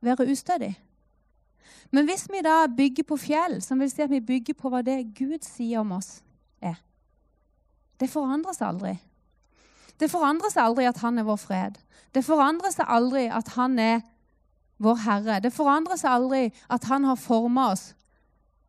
være 0.02 0.28
ustødig. 0.32 0.74
Men 1.92 2.06
hvis 2.06 2.28
vi 2.32 2.42
da 2.44 2.68
bygger 2.68 3.04
på 3.04 3.18
fjell, 3.18 3.62
som 3.62 3.80
vil 3.80 3.92
si 3.92 4.02
at 4.02 4.12
vi 4.12 4.20
bygger 4.22 4.54
på 4.54 4.70
hva 4.70 4.82
det 4.84 5.16
Gud 5.16 5.40
sier 5.46 5.80
om 5.80 5.92
oss, 5.92 6.22
er 6.62 6.76
Det 8.00 8.10
forandrer 8.10 8.54
seg 8.54 8.68
aldri. 8.68 8.98
Det 10.00 10.10
forandrer 10.12 10.52
seg 10.54 10.64
aldri 10.64 10.86
at 10.86 11.00
han 11.02 11.18
er 11.18 11.26
vår 11.26 11.40
fred. 11.42 11.78
Det 12.14 12.22
forandrer 12.26 12.72
seg 12.72 12.86
aldri 12.88 13.26
at 13.34 13.48
han 13.56 13.80
er 13.80 14.02
vår 14.78 15.00
Herre. 15.02 15.40
Det 15.42 15.54
forandrer 15.54 15.98
seg 15.98 16.12
aldri 16.12 16.44
at 16.70 16.84
han 16.84 17.08
har 17.10 17.18
forma 17.18 17.72
oss 17.72 17.96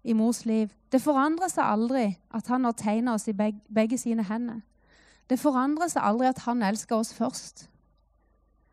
i 0.02 0.14
mors 0.16 0.44
liv. 0.48 0.72
Det 0.92 1.02
forandrer 1.02 1.50
seg 1.52 1.64
aldri 1.64 2.06
at 2.34 2.48
han 2.48 2.64
har 2.64 2.72
tegna 2.72 3.14
oss 3.18 3.28
i 3.28 3.36
begge 3.36 3.98
sine 3.98 4.24
hender. 4.24 4.62
Det 5.28 5.38
forandrer 5.40 5.90
seg 5.92 6.04
aldri 6.04 6.28
at 6.30 6.40
han 6.46 6.62
elsker 6.64 6.96
oss 6.96 7.12
først. 7.12 7.66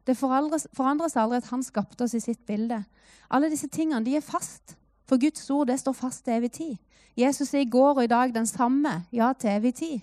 Det 0.08 0.16
forandrer 0.18 1.10
seg 1.10 1.22
aldri 1.24 1.42
at 1.42 1.52
han 1.52 1.64
skapte 1.66 2.06
oss 2.06 2.16
i 2.16 2.24
sitt 2.24 2.46
bilde. 2.48 2.84
Alle 3.30 3.50
disse 3.50 3.68
tingene 3.68 4.06
de 4.06 4.16
er 4.16 4.26
fast. 4.26 4.78
For 5.06 5.22
Guds 5.22 5.50
ord 5.54 5.68
det 5.70 5.80
står 5.82 5.94
fast 5.98 6.24
til 6.26 6.38
evig 6.38 6.52
tid. 6.52 6.76
Jesus 7.18 7.54
er 7.54 7.64
i 7.64 7.70
går 7.70 7.96
og 7.96 8.04
i 8.04 8.12
dag 8.12 8.34
den 8.36 8.48
samme, 8.48 9.06
ja, 9.12 9.34
til 9.34 9.50
evig 9.50 9.76
tid. 9.76 10.00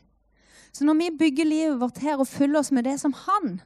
Så 0.72 0.84
når 0.84 0.94
vi 0.94 1.10
bygger 1.18 1.44
livet 1.44 1.80
vårt 1.80 1.98
her 1.98 2.16
og 2.16 2.26
fyller 2.26 2.58
oss 2.58 2.72
med 2.72 2.84
det 2.84 3.00
som 3.00 3.12
han 3.12 3.60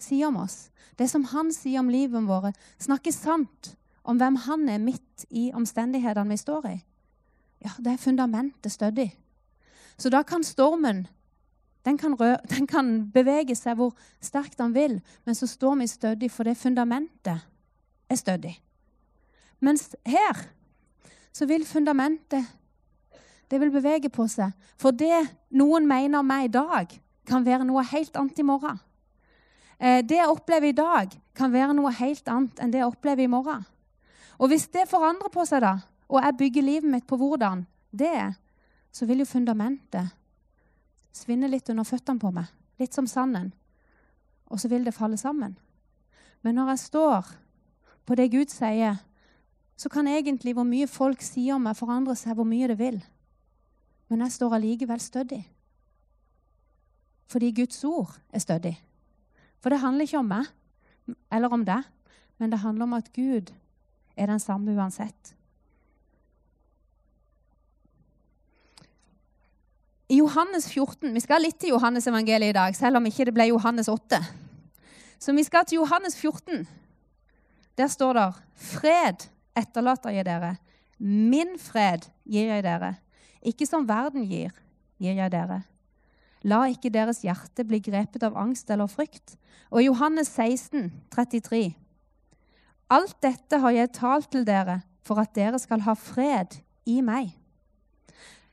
sier 0.00 0.28
om 0.28 0.36
oss, 0.40 0.70
det 0.98 1.10
som 1.10 1.24
han 1.32 1.50
sier 1.52 1.80
om 1.80 1.90
livet 1.90 2.28
vårt, 2.28 2.56
snakker 2.78 3.12
sant 3.12 3.74
om 4.04 4.16
hvem 4.20 4.36
han 4.46 4.68
er 4.68 4.78
midt 4.78 5.26
i 5.30 5.50
omstendighetene 5.54 6.30
vi 6.30 6.38
står 6.40 6.68
i, 6.70 6.76
ja, 7.60 7.74
det 7.78 7.92
er 7.92 8.00
fundamentet 8.00 8.72
stødig. 8.72 9.10
Så 10.00 10.08
da 10.08 10.22
kan 10.24 10.44
stormen 10.44 11.04
den 11.84 11.98
kan, 11.98 12.14
rø 12.16 12.36
den 12.54 12.66
kan 12.68 13.10
bevege 13.12 13.56
seg 13.56 13.76
hvor 13.76 13.92
sterkt 14.20 14.58
den 14.60 14.74
vil, 14.74 14.98
men 15.24 15.36
så 15.36 15.48
står 15.48 15.76
vi 15.80 15.86
stødig, 15.88 16.30
for 16.32 16.48
det 16.48 16.56
fundamentet 16.56 17.44
er 18.10 18.18
stødig. 18.18 18.54
Mens 19.60 19.90
her 20.08 20.46
så 21.32 21.46
vil 21.46 21.66
fundamentet 21.68 22.48
det 23.50 23.58
vil 23.60 23.72
bevege 23.74 24.08
på 24.14 24.28
seg. 24.30 24.52
For 24.78 24.94
det 24.94 25.24
noen 25.58 25.88
mener 25.90 26.22
meg 26.22 26.46
i 26.46 26.52
dag, 26.54 26.92
kan 27.26 27.44
være 27.46 27.66
noe 27.66 27.82
helt 27.90 28.14
annet 28.16 28.38
i 28.38 28.46
morgen. 28.46 28.78
Eh, 29.78 30.00
det 30.06 30.20
jeg 30.20 30.30
opplever 30.30 30.70
i 30.70 30.76
dag, 30.76 31.10
kan 31.34 31.52
være 31.52 31.74
noe 31.74 31.90
helt 31.98 32.28
annet 32.30 32.62
enn 32.62 32.70
det 32.70 32.80
jeg 32.80 32.90
opplever 32.90 33.24
i 33.24 33.30
morgen. 33.30 33.64
Og 34.38 34.52
hvis 34.52 34.68
det 34.72 34.88
forandrer 34.90 35.32
på 35.34 35.44
seg, 35.48 35.64
da, 35.64 35.74
og 36.08 36.22
jeg 36.22 36.38
bygger 36.38 36.66
livet 36.66 36.90
mitt 36.90 37.06
på 37.10 37.18
hvordan 37.18 37.64
det 37.90 38.08
er, 38.08 38.32
så 38.92 39.06
vil 39.06 39.22
jo 39.22 39.28
fundamentet 39.28 40.10
svinne 41.14 41.50
litt 41.50 41.68
under 41.70 41.86
føttene 41.86 42.22
på 42.22 42.32
meg. 42.34 42.48
Litt 42.80 42.96
som 42.96 43.06
sanden. 43.10 43.52
Og 44.50 44.60
så 44.60 44.70
vil 44.70 44.84
det 44.86 44.96
falle 44.96 45.18
sammen. 45.20 45.56
Men 46.42 46.56
når 46.56 46.72
jeg 46.72 46.84
står 46.86 47.30
på 48.08 48.16
det 48.18 48.30
Gud 48.32 48.50
sier, 48.50 48.98
så 49.76 49.88
kan 49.88 50.08
egentlig 50.08 50.54
hvor 50.56 50.66
mye 50.68 50.88
folk 50.90 51.22
sier 51.24 51.56
om 51.56 51.64
meg, 51.64 51.78
forandre 51.78 52.16
seg 52.18 52.36
hvor 52.36 52.48
mye 52.48 52.68
det 52.72 52.78
vil. 52.80 52.98
Men 54.10 54.24
jeg 54.26 54.34
står 54.34 54.56
allikevel 54.56 55.00
stødig. 55.00 55.40
Fordi 57.30 57.52
Guds 57.54 57.84
ord 57.86 58.16
er 58.34 58.42
stødig. 58.42 58.74
For 59.60 59.70
det 59.70 59.82
handler 59.84 60.08
ikke 60.08 60.20
om 60.20 60.32
meg 60.32 60.48
eller 61.30 61.52
om 61.52 61.64
deg, 61.66 61.84
men 62.38 62.50
det 62.52 62.62
handler 62.62 62.88
om 62.88 62.96
at 62.98 63.12
Gud 63.14 63.52
er 64.16 64.30
den 64.30 64.42
samme 64.42 64.74
uansett. 64.74 65.34
I 70.10 70.16
Johannes 70.18 70.66
14 70.66 71.14
Vi 71.14 71.22
skal 71.22 71.44
litt 71.44 71.60
til 71.62 71.70
Johannes 71.70 72.08
evangeliet 72.10 72.50
i 72.50 72.56
dag, 72.56 72.74
selv 72.74 72.98
om 72.98 73.06
ikke 73.06 73.28
det 73.28 73.34
ble 73.36 73.46
Johannes 73.52 73.88
8. 73.88 74.18
Så 75.22 75.34
vi 75.36 75.44
skal 75.46 75.66
til 75.68 75.78
Johannes 75.78 76.16
14. 76.18 76.66
Der 77.78 77.86
står 77.86 78.12
det 78.18 78.34
'Fred 78.56 79.28
etterlater 79.56 80.10
jeg 80.10 80.24
dere. 80.26 80.56
Min 80.98 81.58
fred 81.58 82.10
gir 82.26 82.50
jeg 82.50 82.62
dere. 82.62 82.96
Ikke 83.42 83.66
som 83.66 83.88
verden 83.88 84.26
gir, 84.26 84.50
gir 84.98 85.14
jeg 85.14 85.32
dere. 85.32 85.62
La 86.42 86.64
ikke 86.66 86.90
deres 86.90 87.22
hjerte 87.22 87.64
bli 87.64 87.78
grepet 87.78 88.22
av 88.22 88.36
angst 88.36 88.70
eller 88.70 88.86
frykt. 88.86 89.36
Og 89.70 89.84
Johannes 89.84 90.28
16, 90.28 90.92
33. 91.10 91.74
Alt 92.90 93.16
dette 93.22 93.58
har 93.58 93.70
jeg 93.70 93.92
talt 93.92 94.30
til 94.30 94.44
dere 94.46 94.80
for 95.02 95.20
at 95.20 95.34
dere 95.34 95.58
skal 95.58 95.80
ha 95.80 95.94
fred 95.94 96.58
i 96.86 97.00
meg. 97.00 97.39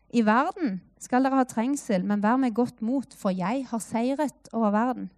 I 0.09 0.23
verden 0.25 0.81
skal 1.03 1.25
dere 1.25 1.41
ha 1.41 1.45
trengsel, 1.47 2.05
men 2.07 2.23
vær 2.23 2.39
med 2.39 2.55
godt 2.55 2.81
mot, 2.81 3.13
for 3.13 3.33
jeg 3.35 3.65
har 3.69 3.83
seiret 3.83 4.51
over 4.53 4.71
verden. 4.71 5.09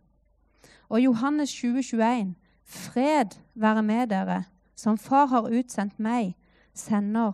Og 0.89 1.03
Johannes 1.03 1.51
20, 1.53 1.83
21. 1.83 2.35
Fred 2.65 3.37
være 3.55 3.83
med 3.83 4.07
dere. 4.07 4.43
Som 4.75 4.97
Far 4.97 5.25
har 5.25 5.49
utsendt 5.51 5.99
meg, 5.99 6.35
sender, 6.73 7.33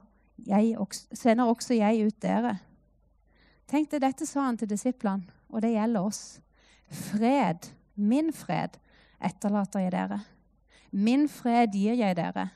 også, 0.77 1.07
sender 1.13 1.45
også 1.45 1.77
jeg 1.77 2.07
ut 2.07 2.21
dere. 2.21 2.57
Tenk 3.70 3.91
deg, 3.91 4.01
Dette 4.01 4.25
sa 4.25 4.48
han 4.48 4.57
til 4.57 4.70
disiplene, 4.70 5.25
og 5.50 5.61
det 5.61 5.75
gjelder 5.75 6.07
oss. 6.07 6.24
Fred, 6.89 7.70
min 7.96 8.33
fred, 8.33 8.77
etterlater 9.22 9.85
jeg 9.85 9.94
dere. 9.96 10.20
Min 10.91 11.29
fred 11.29 11.74
gir 11.74 11.98
jeg 11.98 12.18
dere. 12.18 12.50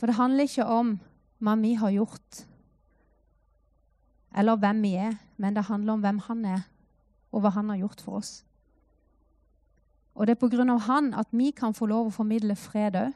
For 0.00 0.08
det 0.08 0.16
handler 0.16 0.48
ikke 0.48 0.64
om 0.64 0.94
hva 1.44 1.56
vi 1.60 1.74
har 1.76 1.92
gjort, 1.92 2.44
eller 4.40 4.60
hvem 4.60 4.84
vi 4.84 4.94
er, 5.00 5.16
men 5.36 5.56
det 5.56 5.66
handler 5.68 5.96
om 5.96 6.04
hvem 6.04 6.20
han 6.28 6.44
er, 6.48 6.62
og 7.32 7.44
hva 7.44 7.52
han 7.52 7.68
har 7.72 7.82
gjort 7.82 8.00
for 8.04 8.20
oss. 8.20 8.30
Og 10.16 10.26
det 10.26 10.34
er 10.34 10.40
på 10.40 10.50
grunn 10.52 10.72
av 10.72 10.86
han 10.88 11.12
at 11.16 11.28
vi 11.32 11.50
kan 11.56 11.76
få 11.76 11.88
lov 11.90 12.08
å 12.08 12.14
formidle 12.14 12.56
fred 12.58 12.96
òg. 12.98 13.12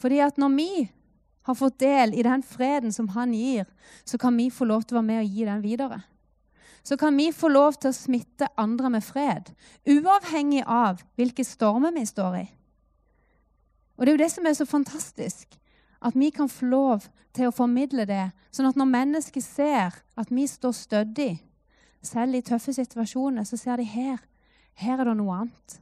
Fordi 0.00 0.20
at 0.24 0.40
når 0.40 0.54
vi 0.56 0.70
har 1.48 1.56
fått 1.56 1.80
del 1.80 2.14
i 2.16 2.24
den 2.24 2.42
freden 2.44 2.92
som 2.92 3.10
han 3.12 3.34
gir, 3.36 3.68
så 4.04 4.18
kan 4.20 4.36
vi 4.36 4.48
få 4.52 4.64
lov 4.68 4.84
til 4.84 4.96
å 4.96 5.00
være 5.00 5.08
med 5.12 5.22
og 5.24 5.36
gi 5.36 5.46
den 5.48 5.64
videre 5.64 6.00
så 6.82 6.96
kan 6.96 7.16
vi 7.16 7.32
få 7.32 7.48
lov 7.48 7.76
til 7.80 7.92
å 7.92 7.96
smitte 7.96 8.48
andre 8.60 8.90
med 8.92 9.04
fred, 9.04 9.52
uavhengig 9.88 10.64
av 10.66 11.02
hvilke 11.18 11.44
stormer 11.44 11.92
vi 11.96 12.06
står 12.08 12.38
i. 12.40 12.46
Og 14.00 14.06
Det 14.06 14.08
er 14.08 14.16
jo 14.16 14.24
det 14.24 14.30
som 14.32 14.46
er 14.46 14.52
så 14.56 14.64
fantastisk, 14.64 15.58
at 16.00 16.14
vi 16.16 16.30
kan 16.30 16.48
få 16.48 16.66
lov 16.66 17.02
til 17.36 17.50
å 17.50 17.52
formidle 17.52 18.06
det, 18.08 18.30
sånn 18.48 18.70
at 18.70 18.78
når 18.80 18.88
mennesker 18.88 19.42
ser 19.44 19.98
at 20.16 20.30
vi 20.32 20.46
står 20.48 20.72
stødig, 20.72 21.34
selv 22.00 22.38
i 22.38 22.40
tøffe 22.40 22.72
situasjoner, 22.72 23.44
så 23.44 23.58
ser 23.60 23.76
de 23.76 23.84
her. 23.84 24.16
Her 24.80 25.02
er 25.02 25.10
det 25.10 25.16
noe 25.18 25.34
annet. 25.42 25.74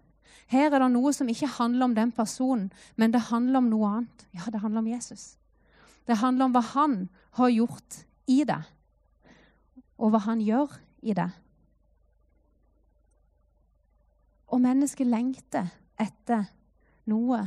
Her 0.50 0.72
er 0.72 0.82
det 0.82 0.88
noe 0.96 1.12
som 1.14 1.30
ikke 1.30 1.46
handler 1.60 1.86
om 1.86 1.94
den 1.94 2.10
personen, 2.10 2.72
men 2.96 3.14
det 3.14 3.28
handler 3.28 3.62
om 3.62 3.68
noe 3.70 3.90
annet. 4.00 4.24
Ja, 4.34 4.50
det 4.50 4.64
handler 4.64 4.82
om 4.82 4.90
Jesus. 4.90 5.36
Det 6.10 6.18
handler 6.18 6.48
om 6.48 6.56
hva 6.56 6.64
han 6.72 6.96
har 7.38 7.52
gjort 7.54 8.00
i 8.26 8.40
det, 8.48 8.58
og 9.94 10.10
hva 10.10 10.24
han 10.26 10.42
gjør 10.42 10.74
i 11.06 11.14
det. 11.14 11.28
Og 14.50 14.58
mennesket 14.64 15.06
lengter 15.06 15.70
etter 16.00 16.48
noe 17.06 17.44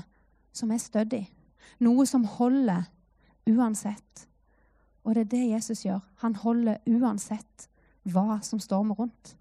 som 0.54 0.72
er 0.72 0.82
stødig, 0.82 1.26
noe 1.80 2.06
som 2.06 2.26
holder 2.26 2.88
uansett. 3.50 4.28
Og 5.04 5.16
det 5.16 5.26
er 5.26 5.32
det 5.34 5.46
Jesus 5.56 5.86
gjør. 5.86 6.02
Han 6.22 6.36
holder 6.36 6.82
uansett 6.86 7.70
hva 8.04 8.40
som 8.46 8.60
stormer 8.62 9.00
rundt. 9.00 9.36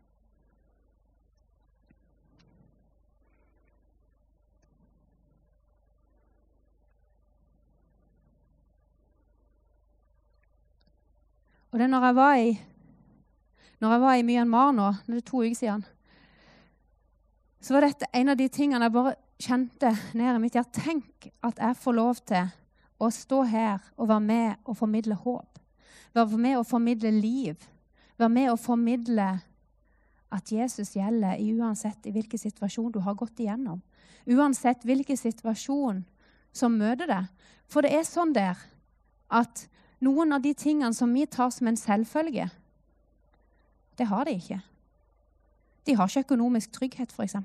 Og 11.70 11.78
det 11.78 11.86
er 11.86 11.92
når 11.92 12.04
jeg 12.04 12.16
var 12.16 12.34
i 12.34 12.50
jeg 13.80 14.00
var 14.00 14.14
i 14.14 14.22
Myanmar 14.22 14.72
nå, 14.76 14.90
det 15.06 15.16
er 15.16 15.24
to 15.24 15.38
uker 15.40 15.56
siden, 15.56 15.84
så 17.60 17.72
var 17.72 17.86
dette 17.86 18.08
en 18.12 18.28
av 18.28 18.36
de 18.36 18.48
tingene 18.52 18.84
jeg 18.84 18.92
bare 18.92 19.14
kjente 19.40 19.90
ned 20.14 20.36
i 20.36 20.42
mitt 20.42 20.56
hjerte. 20.56 20.82
Tenk 20.84 21.30
at 21.46 21.60
jeg 21.60 21.78
får 21.80 21.96
lov 21.96 22.20
til 22.28 22.50
å 23.00 23.10
stå 23.14 23.42
her 23.48 23.80
og 23.96 24.10
være 24.10 24.24
med 24.24 24.68
og 24.68 24.76
formidle 24.78 25.16
håp. 25.16 25.60
Være 26.14 26.40
med 26.40 26.58
og 26.58 26.66
formidle 26.68 27.12
liv. 27.14 27.56
Være 28.18 28.34
med 28.34 28.50
og 28.52 28.60
formidle 28.60 29.30
at 30.30 30.52
Jesus 30.52 30.94
gjelder 30.94 31.40
uansett 31.56 32.06
i 32.06 32.12
hvilken 32.14 32.38
situasjon 32.38 32.92
du 32.94 33.00
har 33.02 33.16
gått 33.18 33.40
igjennom. 33.42 33.80
Uansett 34.30 34.84
hvilken 34.86 35.18
situasjon 35.18 36.04
som 36.52 36.76
møter 36.78 37.08
deg. 37.10 37.28
For 37.70 37.86
det 37.86 37.94
er 37.96 38.06
sånn 38.06 38.34
der 38.36 38.58
at 39.30 39.66
noen 40.02 40.34
av 40.34 40.42
de 40.44 40.52
tingene 40.56 40.94
som 40.96 41.12
vi 41.14 41.26
tar 41.30 41.50
som 41.54 41.70
en 41.70 41.78
selvfølge, 41.78 42.48
det 43.98 44.06
har 44.08 44.26
de 44.26 44.36
ikke. 44.38 44.60
De 45.86 45.96
har 45.96 46.08
ikke 46.08 46.20
økonomisk 46.20 46.72
trygghet, 46.72 47.12
f.eks. 47.12 47.36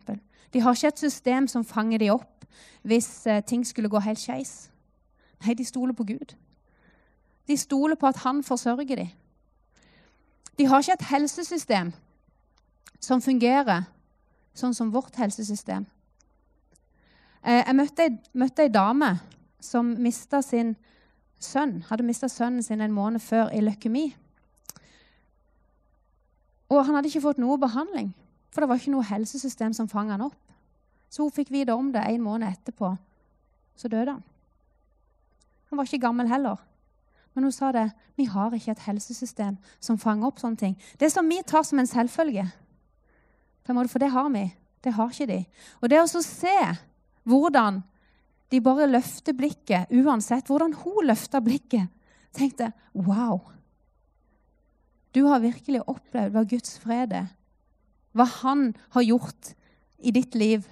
De 0.54 0.62
har 0.62 0.74
ikke 0.74 0.88
et 0.88 1.00
system 1.00 1.48
som 1.48 1.66
fanger 1.66 1.98
dem 1.98 2.14
opp 2.14 2.46
hvis 2.84 3.28
eh, 3.28 3.44
ting 3.44 3.66
skulle 3.68 3.90
gå 3.90 4.00
helt 4.00 4.20
skeis. 4.20 4.70
Nei, 5.44 5.54
de 5.54 5.66
stoler 5.66 5.94
på 5.94 6.04
Gud. 6.04 6.36
De 7.48 7.58
stoler 7.58 7.96
på 7.96 8.08
at 8.08 8.22
han 8.24 8.44
forsørger 8.44 8.96
dem. 8.96 9.10
De 10.58 10.66
har 10.66 10.80
ikke 10.80 10.94
et 10.94 11.10
helsesystem 11.10 11.92
som 13.00 13.22
fungerer 13.22 13.84
sånn 14.56 14.74
som 14.74 14.94
vårt 14.94 15.18
helsesystem. 15.20 15.86
Eh, 17.44 17.62
jeg 17.62 17.76
møtte 17.76 18.08
ei, 18.08 18.14
møtte 18.34 18.66
ei 18.66 18.72
dame 18.72 19.18
som 19.62 19.96
mista 20.02 20.42
sin 20.42 20.76
sønn, 21.42 21.82
hadde 21.90 22.06
mista 22.08 22.30
sønnen 22.32 22.64
sin 22.64 22.82
en 22.82 22.96
måned 22.96 23.22
før 23.22 23.52
i 23.54 23.62
leukemi. 23.62 24.08
Og 26.70 26.86
han 26.86 26.96
hadde 26.96 27.12
ikke 27.12 27.26
fått 27.28 27.42
noe 27.42 27.60
behandling, 27.62 28.14
for 28.56 28.64
det 28.64 28.72
var 28.72 28.80
ikke 28.80 28.94
noe 28.94 29.04
helsesystem 29.04 29.74
som 29.76 29.90
fanget 29.92 30.16
han 30.16 30.30
opp. 30.30 30.40
Så 31.12 31.26
hun 31.26 31.34
fikk 31.36 31.52
vite 31.52 31.76
om 31.76 31.90
det 31.92 32.06
en 32.08 32.24
måned 32.24 32.48
etterpå. 32.48 32.94
Så 33.76 33.92
døde 33.92 34.16
han. 34.16 34.24
Han 35.70 35.80
var 35.82 35.90
ikke 35.90 36.06
gammel 36.06 36.32
heller. 36.32 36.62
Men 37.36 37.50
hun 37.50 37.52
sa 37.52 37.74
det, 37.76 37.90
vi 38.16 38.30
har 38.32 38.54
ikke 38.56 38.72
et 38.72 38.86
helsesystem 38.86 39.58
som 39.84 40.00
fanger 40.00 40.30
opp 40.30 40.40
sånne 40.40 40.62
ting. 40.62 40.78
Det 40.96 41.10
som 41.12 41.28
vi 41.28 41.42
tar 41.44 41.66
som 41.68 41.82
en 41.82 41.90
selvfølge. 41.90 42.46
For 43.68 44.00
det 44.00 44.14
har 44.14 44.30
vi. 44.32 44.46
Det 44.80 44.94
har 44.96 45.12
ikke 45.12 45.28
de. 45.28 45.42
Og 45.82 45.92
det 45.92 46.00
å 46.00 46.08
se 46.08 46.56
hvordan 47.28 47.82
de 48.54 48.62
bare 48.64 48.88
løfter 48.88 49.36
blikket, 49.36 49.92
uansett 49.92 50.48
hvordan 50.48 50.78
hun 50.86 51.10
løfta 51.10 51.42
blikket. 51.44 51.92
tenkte 52.32 52.72
wow. 52.94 53.42
Du 55.12 55.26
har 55.26 55.44
virkelig 55.44 55.82
opplevd 55.88 56.32
hva 56.32 56.44
Guds 56.44 56.78
fred 56.80 57.12
er. 57.16 57.28
Hva 58.16 58.26
Han 58.42 58.74
har 58.96 59.04
gjort 59.04 59.54
i 60.00 60.12
ditt 60.16 60.36
liv. 60.36 60.66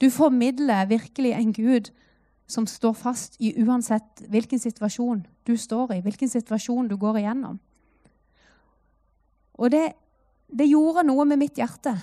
Du 0.00 0.10
formidler 0.10 0.88
virkelig 0.90 1.32
en 1.36 1.52
Gud 1.54 1.92
som 2.50 2.66
står 2.66 2.92
fast 2.98 3.36
i 3.40 3.54
uansett 3.62 4.24
hvilken 4.28 4.60
situasjon 4.60 5.22
du 5.46 5.54
står 5.56 5.94
i, 5.96 6.00
hvilken 6.04 6.28
situasjon 6.28 6.88
du 6.90 6.96
går 7.00 7.22
igjennom. 7.22 7.60
Og 9.62 9.70
det, 9.72 9.92
det 10.50 10.68
gjorde 10.70 11.06
noe 11.06 11.26
med 11.28 11.40
mitt 11.44 11.60
hjerte. 11.60 11.94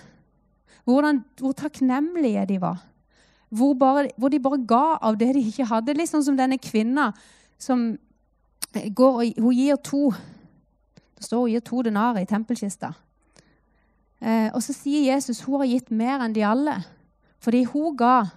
Hvordan, 0.87 1.23
hvor 1.41 1.53
takknemlige 1.57 2.45
de 2.49 2.61
var. 2.61 2.79
Hvor, 3.49 3.73
bare, 3.73 4.07
hvor, 4.17 4.29
de 4.29 4.39
bare 4.39 4.61
ga 4.65 4.97
av 5.01 5.17
det 5.19 5.33
de 5.35 5.43
ikke 5.51 5.67
hadde. 5.69 5.97
Litt 5.97 6.11
sånn 6.11 6.25
som 6.25 6.37
denne 6.37 6.57
kvinna 6.61 7.11
som 7.59 7.91
går 8.69 9.15
og 9.19 9.39
Hun 9.41 9.55
gir 9.57 9.79
to 9.81 10.11
Det 11.17 11.25
står 11.25 11.39
hun 11.41 11.51
gir 11.51 11.63
to 11.65 11.81
denarer 11.83 12.21
i 12.23 12.29
tempelkista. 12.29 12.93
Eh, 14.19 14.49
og 14.51 14.61
så 14.63 14.75
sier 14.75 15.07
Jesus 15.13 15.41
hun 15.45 15.61
har 15.61 15.69
gitt 15.69 15.91
mer 15.91 16.23
enn 16.23 16.35
de 16.35 16.43
alle. 16.43 16.75
Fordi 17.43 17.63
hun 17.71 17.95
ga. 17.99 18.29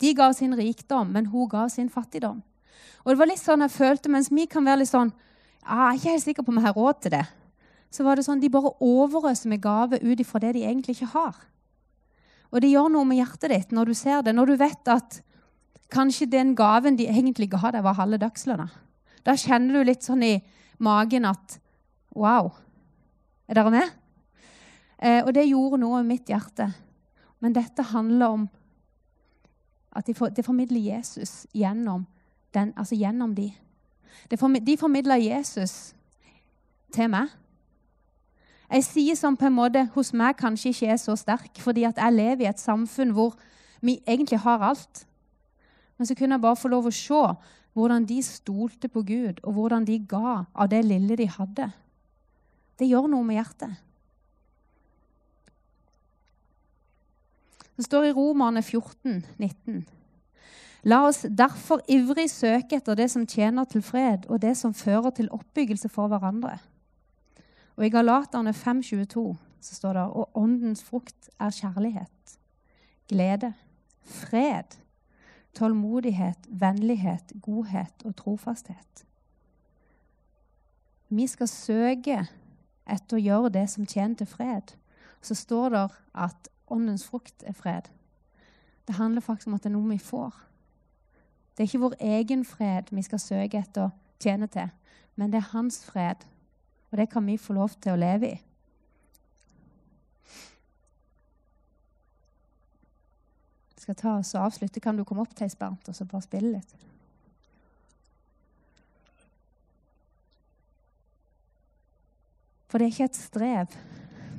De 0.00 0.14
ga 0.16 0.30
sin 0.32 0.54
rikdom, 0.56 1.12
men 1.12 1.28
hun 1.30 1.48
ga 1.50 1.68
sin 1.68 1.90
fattigdom. 1.92 2.40
Og 3.04 3.12
det 3.12 3.18
var 3.20 3.28
litt 3.28 3.42
sånn 3.42 3.64
jeg 3.64 3.74
følte, 3.74 4.10
mens 4.12 4.30
vi 4.32 4.46
kan 4.50 4.64
være 4.64 4.82
litt 4.82 4.92
sånn 4.92 5.12
Jeg 5.60 5.76
er 5.76 5.96
ikke 5.96 6.12
helt 6.14 6.24
sikker 6.24 6.44
på 6.44 6.52
om 6.52 6.58
jeg 6.58 6.64
har 6.64 6.76
råd 6.78 7.00
til 7.04 7.12
det. 7.14 7.24
Så 7.92 8.04
var 8.06 8.16
det 8.16 8.24
sånn, 8.24 8.40
De 8.40 8.48
bare 8.48 8.72
overøser 8.80 9.50
med 9.50 9.60
gave 9.60 9.98
ut 10.00 10.20
ifra 10.20 10.40
det 10.40 10.54
de 10.56 10.64
egentlig 10.64 10.96
ikke 10.96 11.12
har. 11.12 11.34
Og 12.50 12.62
det 12.62 12.70
gjør 12.72 12.88
noe 12.90 13.06
med 13.06 13.20
hjertet 13.20 13.52
ditt 13.52 13.74
når 13.76 13.90
du 13.90 13.94
ser 13.94 14.22
det, 14.22 14.34
når 14.34 14.50
du 14.50 14.56
vet 14.58 14.88
at 14.90 15.20
kanskje 15.92 16.30
den 16.30 16.54
gaven 16.54 16.96
de 16.96 17.06
egentlig 17.10 17.50
ga 17.50 17.70
deg, 17.70 17.84
var 17.84 17.98
halve 17.98 18.18
dagslønna. 18.22 18.68
Da 19.26 19.36
kjenner 19.36 19.78
du 19.78 19.86
litt 19.86 20.06
sånn 20.06 20.24
i 20.24 20.34
magen 20.78 21.28
at 21.28 21.58
Wow. 22.16 22.50
Er 23.46 23.54
dere 23.54 23.70
med? 23.70 23.99
Eh, 25.00 25.22
og 25.24 25.32
det 25.34 25.48
gjorde 25.48 25.80
noe 25.80 26.02
med 26.02 26.16
mitt 26.16 26.28
hjerte. 26.28 26.68
Men 27.40 27.56
dette 27.56 27.82
handler 27.92 28.36
om 28.36 28.48
at 29.96 30.06
de, 30.06 30.14
for, 30.14 30.28
de 30.28 30.44
formidler 30.44 30.80
Jesus 30.92 31.46
gjennom, 31.56 32.04
den, 32.54 32.74
altså 32.76 32.94
gjennom 32.94 33.34
de. 33.34 33.48
De 34.30 34.76
formidler 34.78 35.16
Jesus 35.16 35.94
til 36.92 37.10
meg. 37.10 37.30
Jeg 38.70 38.86
sier 38.86 39.16
som 39.18 39.34
på 39.38 39.48
en 39.48 39.56
måte 39.56 39.82
hos 39.96 40.12
meg 40.14 40.36
kanskje 40.38 40.70
ikke 40.70 40.92
er 40.92 41.00
så 41.02 41.16
sterk, 41.18 41.58
fordi 41.58 41.88
at 41.88 41.98
jeg 41.98 42.14
lever 42.14 42.44
i 42.44 42.50
et 42.50 42.62
samfunn 42.62 43.14
hvor 43.16 43.34
vi 43.82 43.98
egentlig 44.06 44.38
har 44.44 44.62
alt. 44.62 45.06
Men 45.98 46.06
så 46.06 46.14
kunne 46.14 46.36
jeg 46.36 46.44
bare 46.44 46.60
få 46.60 46.70
lov 46.70 46.86
å 46.86 46.94
se 46.94 47.24
hvordan 47.74 48.06
de 48.06 48.20
stolte 48.22 48.90
på 48.90 49.02
Gud, 49.06 49.40
og 49.42 49.54
hvordan 49.56 49.86
de 49.86 49.98
ga 50.06 50.44
av 50.54 50.70
det 50.70 50.84
lille 50.86 51.16
de 51.18 51.26
hadde. 51.30 51.70
Det 52.78 52.88
gjør 52.88 53.10
noe 53.10 53.26
med 53.26 53.40
hjertet. 53.40 53.74
Det 57.80 57.84
står 57.84 58.04
i 58.04 58.12
Romerne 58.12 58.60
14, 58.62 59.22
19. 59.38 59.86
La 60.84 60.98
oss 61.06 61.22
derfor 61.24 61.80
ivrig 61.88 62.26
søke 62.28 62.76
etter 62.76 62.98
det 62.98 63.06
som 63.08 63.24
tjener 63.24 63.64
til 63.64 63.80
fred, 63.80 64.26
og 64.28 64.42
det 64.42 64.52
som 64.60 64.74
fører 64.76 65.14
til 65.16 65.30
oppbyggelse 65.32 65.88
for 65.88 66.12
hverandre. 66.12 66.58
Og 67.80 67.86
i 67.86 67.88
Galaterne 67.88 68.52
5,22 68.52 69.24
så 69.64 69.78
står 69.78 69.96
det 69.96 70.04
og 70.12 70.36
åndens 70.36 70.84
frukt 70.84 71.30
er 71.40 71.56
kjærlighet, 71.56 72.36
glede, 73.08 73.54
fred, 74.04 74.76
tålmodighet, 75.56 76.52
vennlighet, 76.52 77.32
godhet 77.40 78.04
og 78.04 78.16
trofasthet. 78.20 79.06
Vi 81.08 81.26
skal 81.32 81.48
søke 81.48 82.20
etter 82.84 83.16
å 83.16 83.24
gjøre 83.24 83.56
det 83.56 83.66
som 83.72 83.88
tjener 83.88 84.20
til 84.20 84.28
fred. 84.36 84.76
Så 85.24 85.32
står 85.32 85.78
det 85.78 85.88
at 86.12 86.56
åndens 86.70 87.06
frukt 87.08 87.44
er 87.46 87.56
fred. 87.56 87.90
Det 88.86 88.96
handler 88.96 89.20
faktisk 89.20 89.46
om 89.46 89.54
at 89.54 89.64
det 89.64 89.70
er 89.70 89.76
noe 89.76 89.90
vi 89.90 89.98
får. 90.02 90.34
Det 91.54 91.64
er 91.64 91.68
ikke 91.68 91.82
vår 91.84 91.96
egen 92.00 92.44
fred 92.44 92.90
vi 92.90 93.02
skal 93.04 93.20
søke 93.22 93.58
etter 93.60 93.88
og 93.88 94.22
tjene 94.22 94.46
til, 94.50 94.70
men 95.16 95.32
det 95.32 95.40
er 95.40 95.50
hans 95.52 95.82
fred. 95.84 96.24
Og 96.90 96.98
det 96.98 97.10
kan 97.12 97.26
vi 97.26 97.36
få 97.38 97.54
lov 97.54 97.74
til 97.80 97.94
å 97.94 98.00
leve 98.00 98.30
i. 98.32 98.38
Jeg 103.76 103.84
skal 103.84 103.98
ta 104.00 104.14
oss 104.18 104.34
og 104.34 104.46
avslutte. 104.48 104.80
Kan 104.80 104.98
du 104.98 105.04
komme 105.04 105.22
opp, 105.22 105.34
Theis 105.36 105.56
Bernt, 105.56 105.88
og 105.88 105.96
så 105.96 106.04
bare 106.04 106.26
spille 106.26 106.50
litt? 106.58 106.74
For 112.70 112.78
det 112.78 112.86
er 112.86 112.92
ikke 112.92 113.08
et 113.08 113.18
strev, 113.18 113.78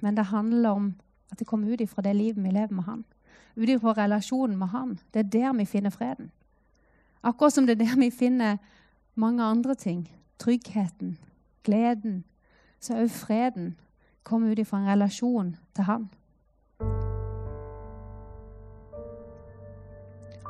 men 0.02 0.16
det 0.16 0.30
handler 0.30 0.70
om 0.70 0.92
at 1.32 1.40
det 1.40 1.48
kommer 1.48 1.74
ut 1.74 1.82
ifra 1.82 2.02
det 2.02 2.16
livet 2.16 2.44
vi 2.44 2.52
lever 2.52 2.74
med 2.74 2.84
Han. 2.84 3.04
Ut 3.56 3.70
ifra 3.70 3.94
relasjonen 3.94 4.58
med 4.58 4.68
Han. 4.68 5.00
Det 5.14 5.20
er 5.20 5.30
der 5.30 5.54
vi 5.54 5.66
finner 5.66 5.90
freden. 5.90 6.32
Akkurat 7.24 7.54
som 7.54 7.66
det 7.66 7.82
er 7.82 7.86
der 7.86 8.00
vi 8.00 8.10
finner 8.10 8.58
mange 9.16 9.44
andre 9.44 9.76
ting. 9.76 10.12
Tryggheten, 10.40 11.18
gleden. 11.64 12.24
Så 12.80 12.94
òg 12.94 13.10
freden 13.10 13.76
kommer 14.24 14.52
ut 14.52 14.60
ifra 14.60 14.78
en 14.78 14.90
relasjon 14.90 15.56
til 15.76 15.84
Han. 15.84 16.10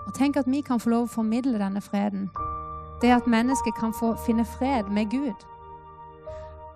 Og 0.08 0.14
Tenk 0.18 0.38
at 0.38 0.48
vi 0.48 0.62
kan 0.62 0.80
få 0.80 0.90
lov 0.90 1.04
å 1.04 1.14
formidle 1.14 1.60
denne 1.60 1.82
freden. 1.82 2.30
Det 3.02 3.12
at 3.12 3.28
mennesket 3.28 3.76
kan 3.80 3.94
få 3.94 4.16
finne 4.26 4.46
fred 4.46 4.90
med 4.92 5.12
Gud. 5.12 5.46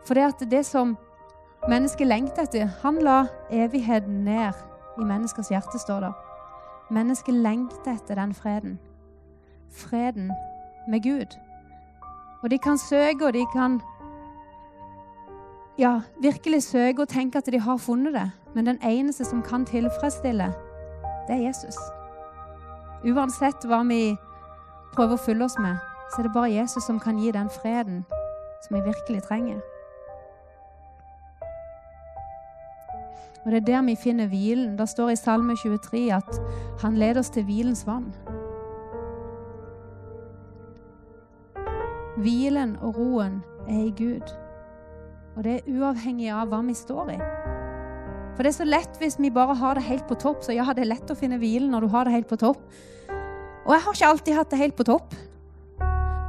For 0.08 0.14
det 0.14 0.24
at 0.24 0.52
det 0.52 0.66
som 0.66 0.98
Mennesket 1.66 2.08
lengter 2.08 2.44
etter 2.46 2.68
Han 2.84 3.00
la 3.02 3.26
evigheten 3.50 4.24
ned 4.24 4.54
i 5.02 5.04
menneskers 5.04 5.50
hjerte, 5.50 5.80
står 5.82 6.00
det. 6.00 6.12
Mennesket 6.94 7.34
lengter 7.34 7.96
etter 7.96 8.16
den 8.16 8.34
freden. 8.38 8.78
Freden 9.74 10.30
med 10.88 11.02
Gud. 11.04 11.34
Og 12.44 12.52
de 12.52 12.58
kan 12.58 12.78
søke, 12.78 13.26
og 13.26 13.34
de 13.34 13.46
kan 13.54 13.82
ja, 15.78 16.02
virkelig 16.22 16.64
søke 16.64 17.02
og 17.02 17.10
tenke 17.10 17.38
at 17.38 17.52
de 17.52 17.60
har 17.60 17.78
funnet 17.78 18.14
det. 18.14 18.32
Men 18.54 18.66
den 18.66 18.80
eneste 18.84 19.26
som 19.26 19.42
kan 19.42 19.66
tilfredsstille, 19.66 20.54
det 21.28 21.36
er 21.36 21.48
Jesus. 21.48 21.78
Uansett 23.06 23.66
hva 23.66 23.82
vi 23.90 24.16
prøver 24.94 25.18
å 25.18 25.26
fylle 25.26 25.50
oss 25.50 25.58
med, 25.58 25.82
så 26.14 26.22
er 26.22 26.30
det 26.30 26.38
bare 26.38 26.54
Jesus 26.54 26.86
som 26.86 27.02
kan 27.02 27.18
gi 27.18 27.34
den 27.34 27.50
freden 27.50 28.06
som 28.68 28.78
vi 28.78 28.86
virkelig 28.86 29.26
trenger. 29.26 29.75
Og 33.46 33.52
det 33.52 33.62
er 33.62 33.66
der 33.66 33.82
vi 33.86 33.96
finner 33.96 34.28
hvilen. 34.28 34.74
Det 34.78 34.88
står 34.90 35.12
i 35.14 35.20
Salme 35.20 35.54
23 35.56 36.08
at 36.16 36.40
han 36.82 36.98
leder 36.98 37.22
oss 37.22 37.30
til 37.30 37.46
hvilens 37.46 37.86
vann. 37.86 38.10
Hvilen 42.18 42.74
og 42.82 42.98
roen 42.98 43.44
er 43.68 43.84
i 43.86 43.94
Gud. 43.94 44.34
Og 45.36 45.44
det 45.44 45.54
er 45.60 45.70
uavhengig 45.70 46.32
av 46.34 46.50
hva 46.50 46.64
vi 46.66 46.74
står 46.74 47.12
i. 47.14 47.20
For 48.36 48.44
det 48.44 48.50
er 48.50 48.58
så 48.58 48.68
lett 48.68 48.98
hvis 49.00 49.20
vi 49.22 49.30
bare 49.32 49.54
har 49.60 49.78
det 49.78 49.86
helt 49.86 50.08
på 50.10 50.18
topp. 50.20 50.42
Så 50.44 50.56
ja, 50.56 50.66
det 50.74 50.82
er 50.84 50.94
lett 50.96 51.14
å 51.14 51.20
finne 51.20 51.38
hvilen 51.38 51.70
når 51.76 51.86
du 51.86 51.94
har 51.94 52.08
det 52.08 52.16
helt 52.16 52.32
på 52.32 52.40
topp. 52.42 52.66
Og 53.66 53.72
jeg 53.76 53.86
har 53.86 53.94
ikke 53.94 54.10
alltid 54.10 54.40
hatt 54.40 54.52
det 54.52 54.62
helt 54.64 54.78
på 54.80 54.88
topp. 54.90 55.14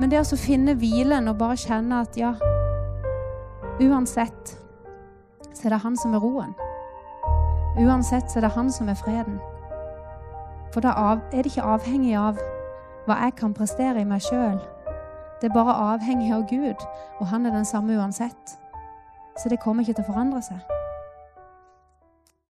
Men 0.00 0.12
det 0.12 0.20
å 0.20 0.37
finne 0.37 0.76
hvilen 0.76 1.33
og 1.33 1.40
bare 1.40 1.57
kjenne 1.57 2.02
at 2.05 2.20
ja, 2.20 2.35
uansett 3.81 4.57
så 5.57 5.64
er 5.64 5.72
det 5.72 5.85
han 5.87 5.96
som 5.96 6.12
er 6.16 6.20
roen. 6.20 6.52
Uansett 7.79 8.31
så 8.31 8.39
er 8.39 8.47
det 8.47 8.55
han 8.57 8.73
som 8.73 8.89
er 8.89 8.95
freden. 8.95 9.41
For 10.73 10.81
da 10.81 10.89
er 10.89 11.43
det 11.43 11.51
ikke 11.53 11.62
avhengig 11.62 12.15
av 12.17 12.39
hva 13.07 13.19
jeg 13.25 13.37
kan 13.37 13.55
prestere 13.55 14.01
i 14.01 14.09
meg 14.09 14.25
sjøl. 14.25 14.59
Det 15.41 15.51
er 15.51 15.55
bare 15.55 15.75
avhengig 15.93 16.33
av 16.33 16.47
Gud, 16.49 16.87
og 17.21 17.27
han 17.27 17.47
er 17.47 17.53
den 17.53 17.69
samme 17.69 17.99
uansett. 17.99 18.57
Så 19.37 19.49
det 19.53 19.61
kommer 19.61 19.85
ikke 19.85 19.99
til 19.99 20.07
å 20.07 20.12
forandre 20.12 20.41
seg. 20.43 20.76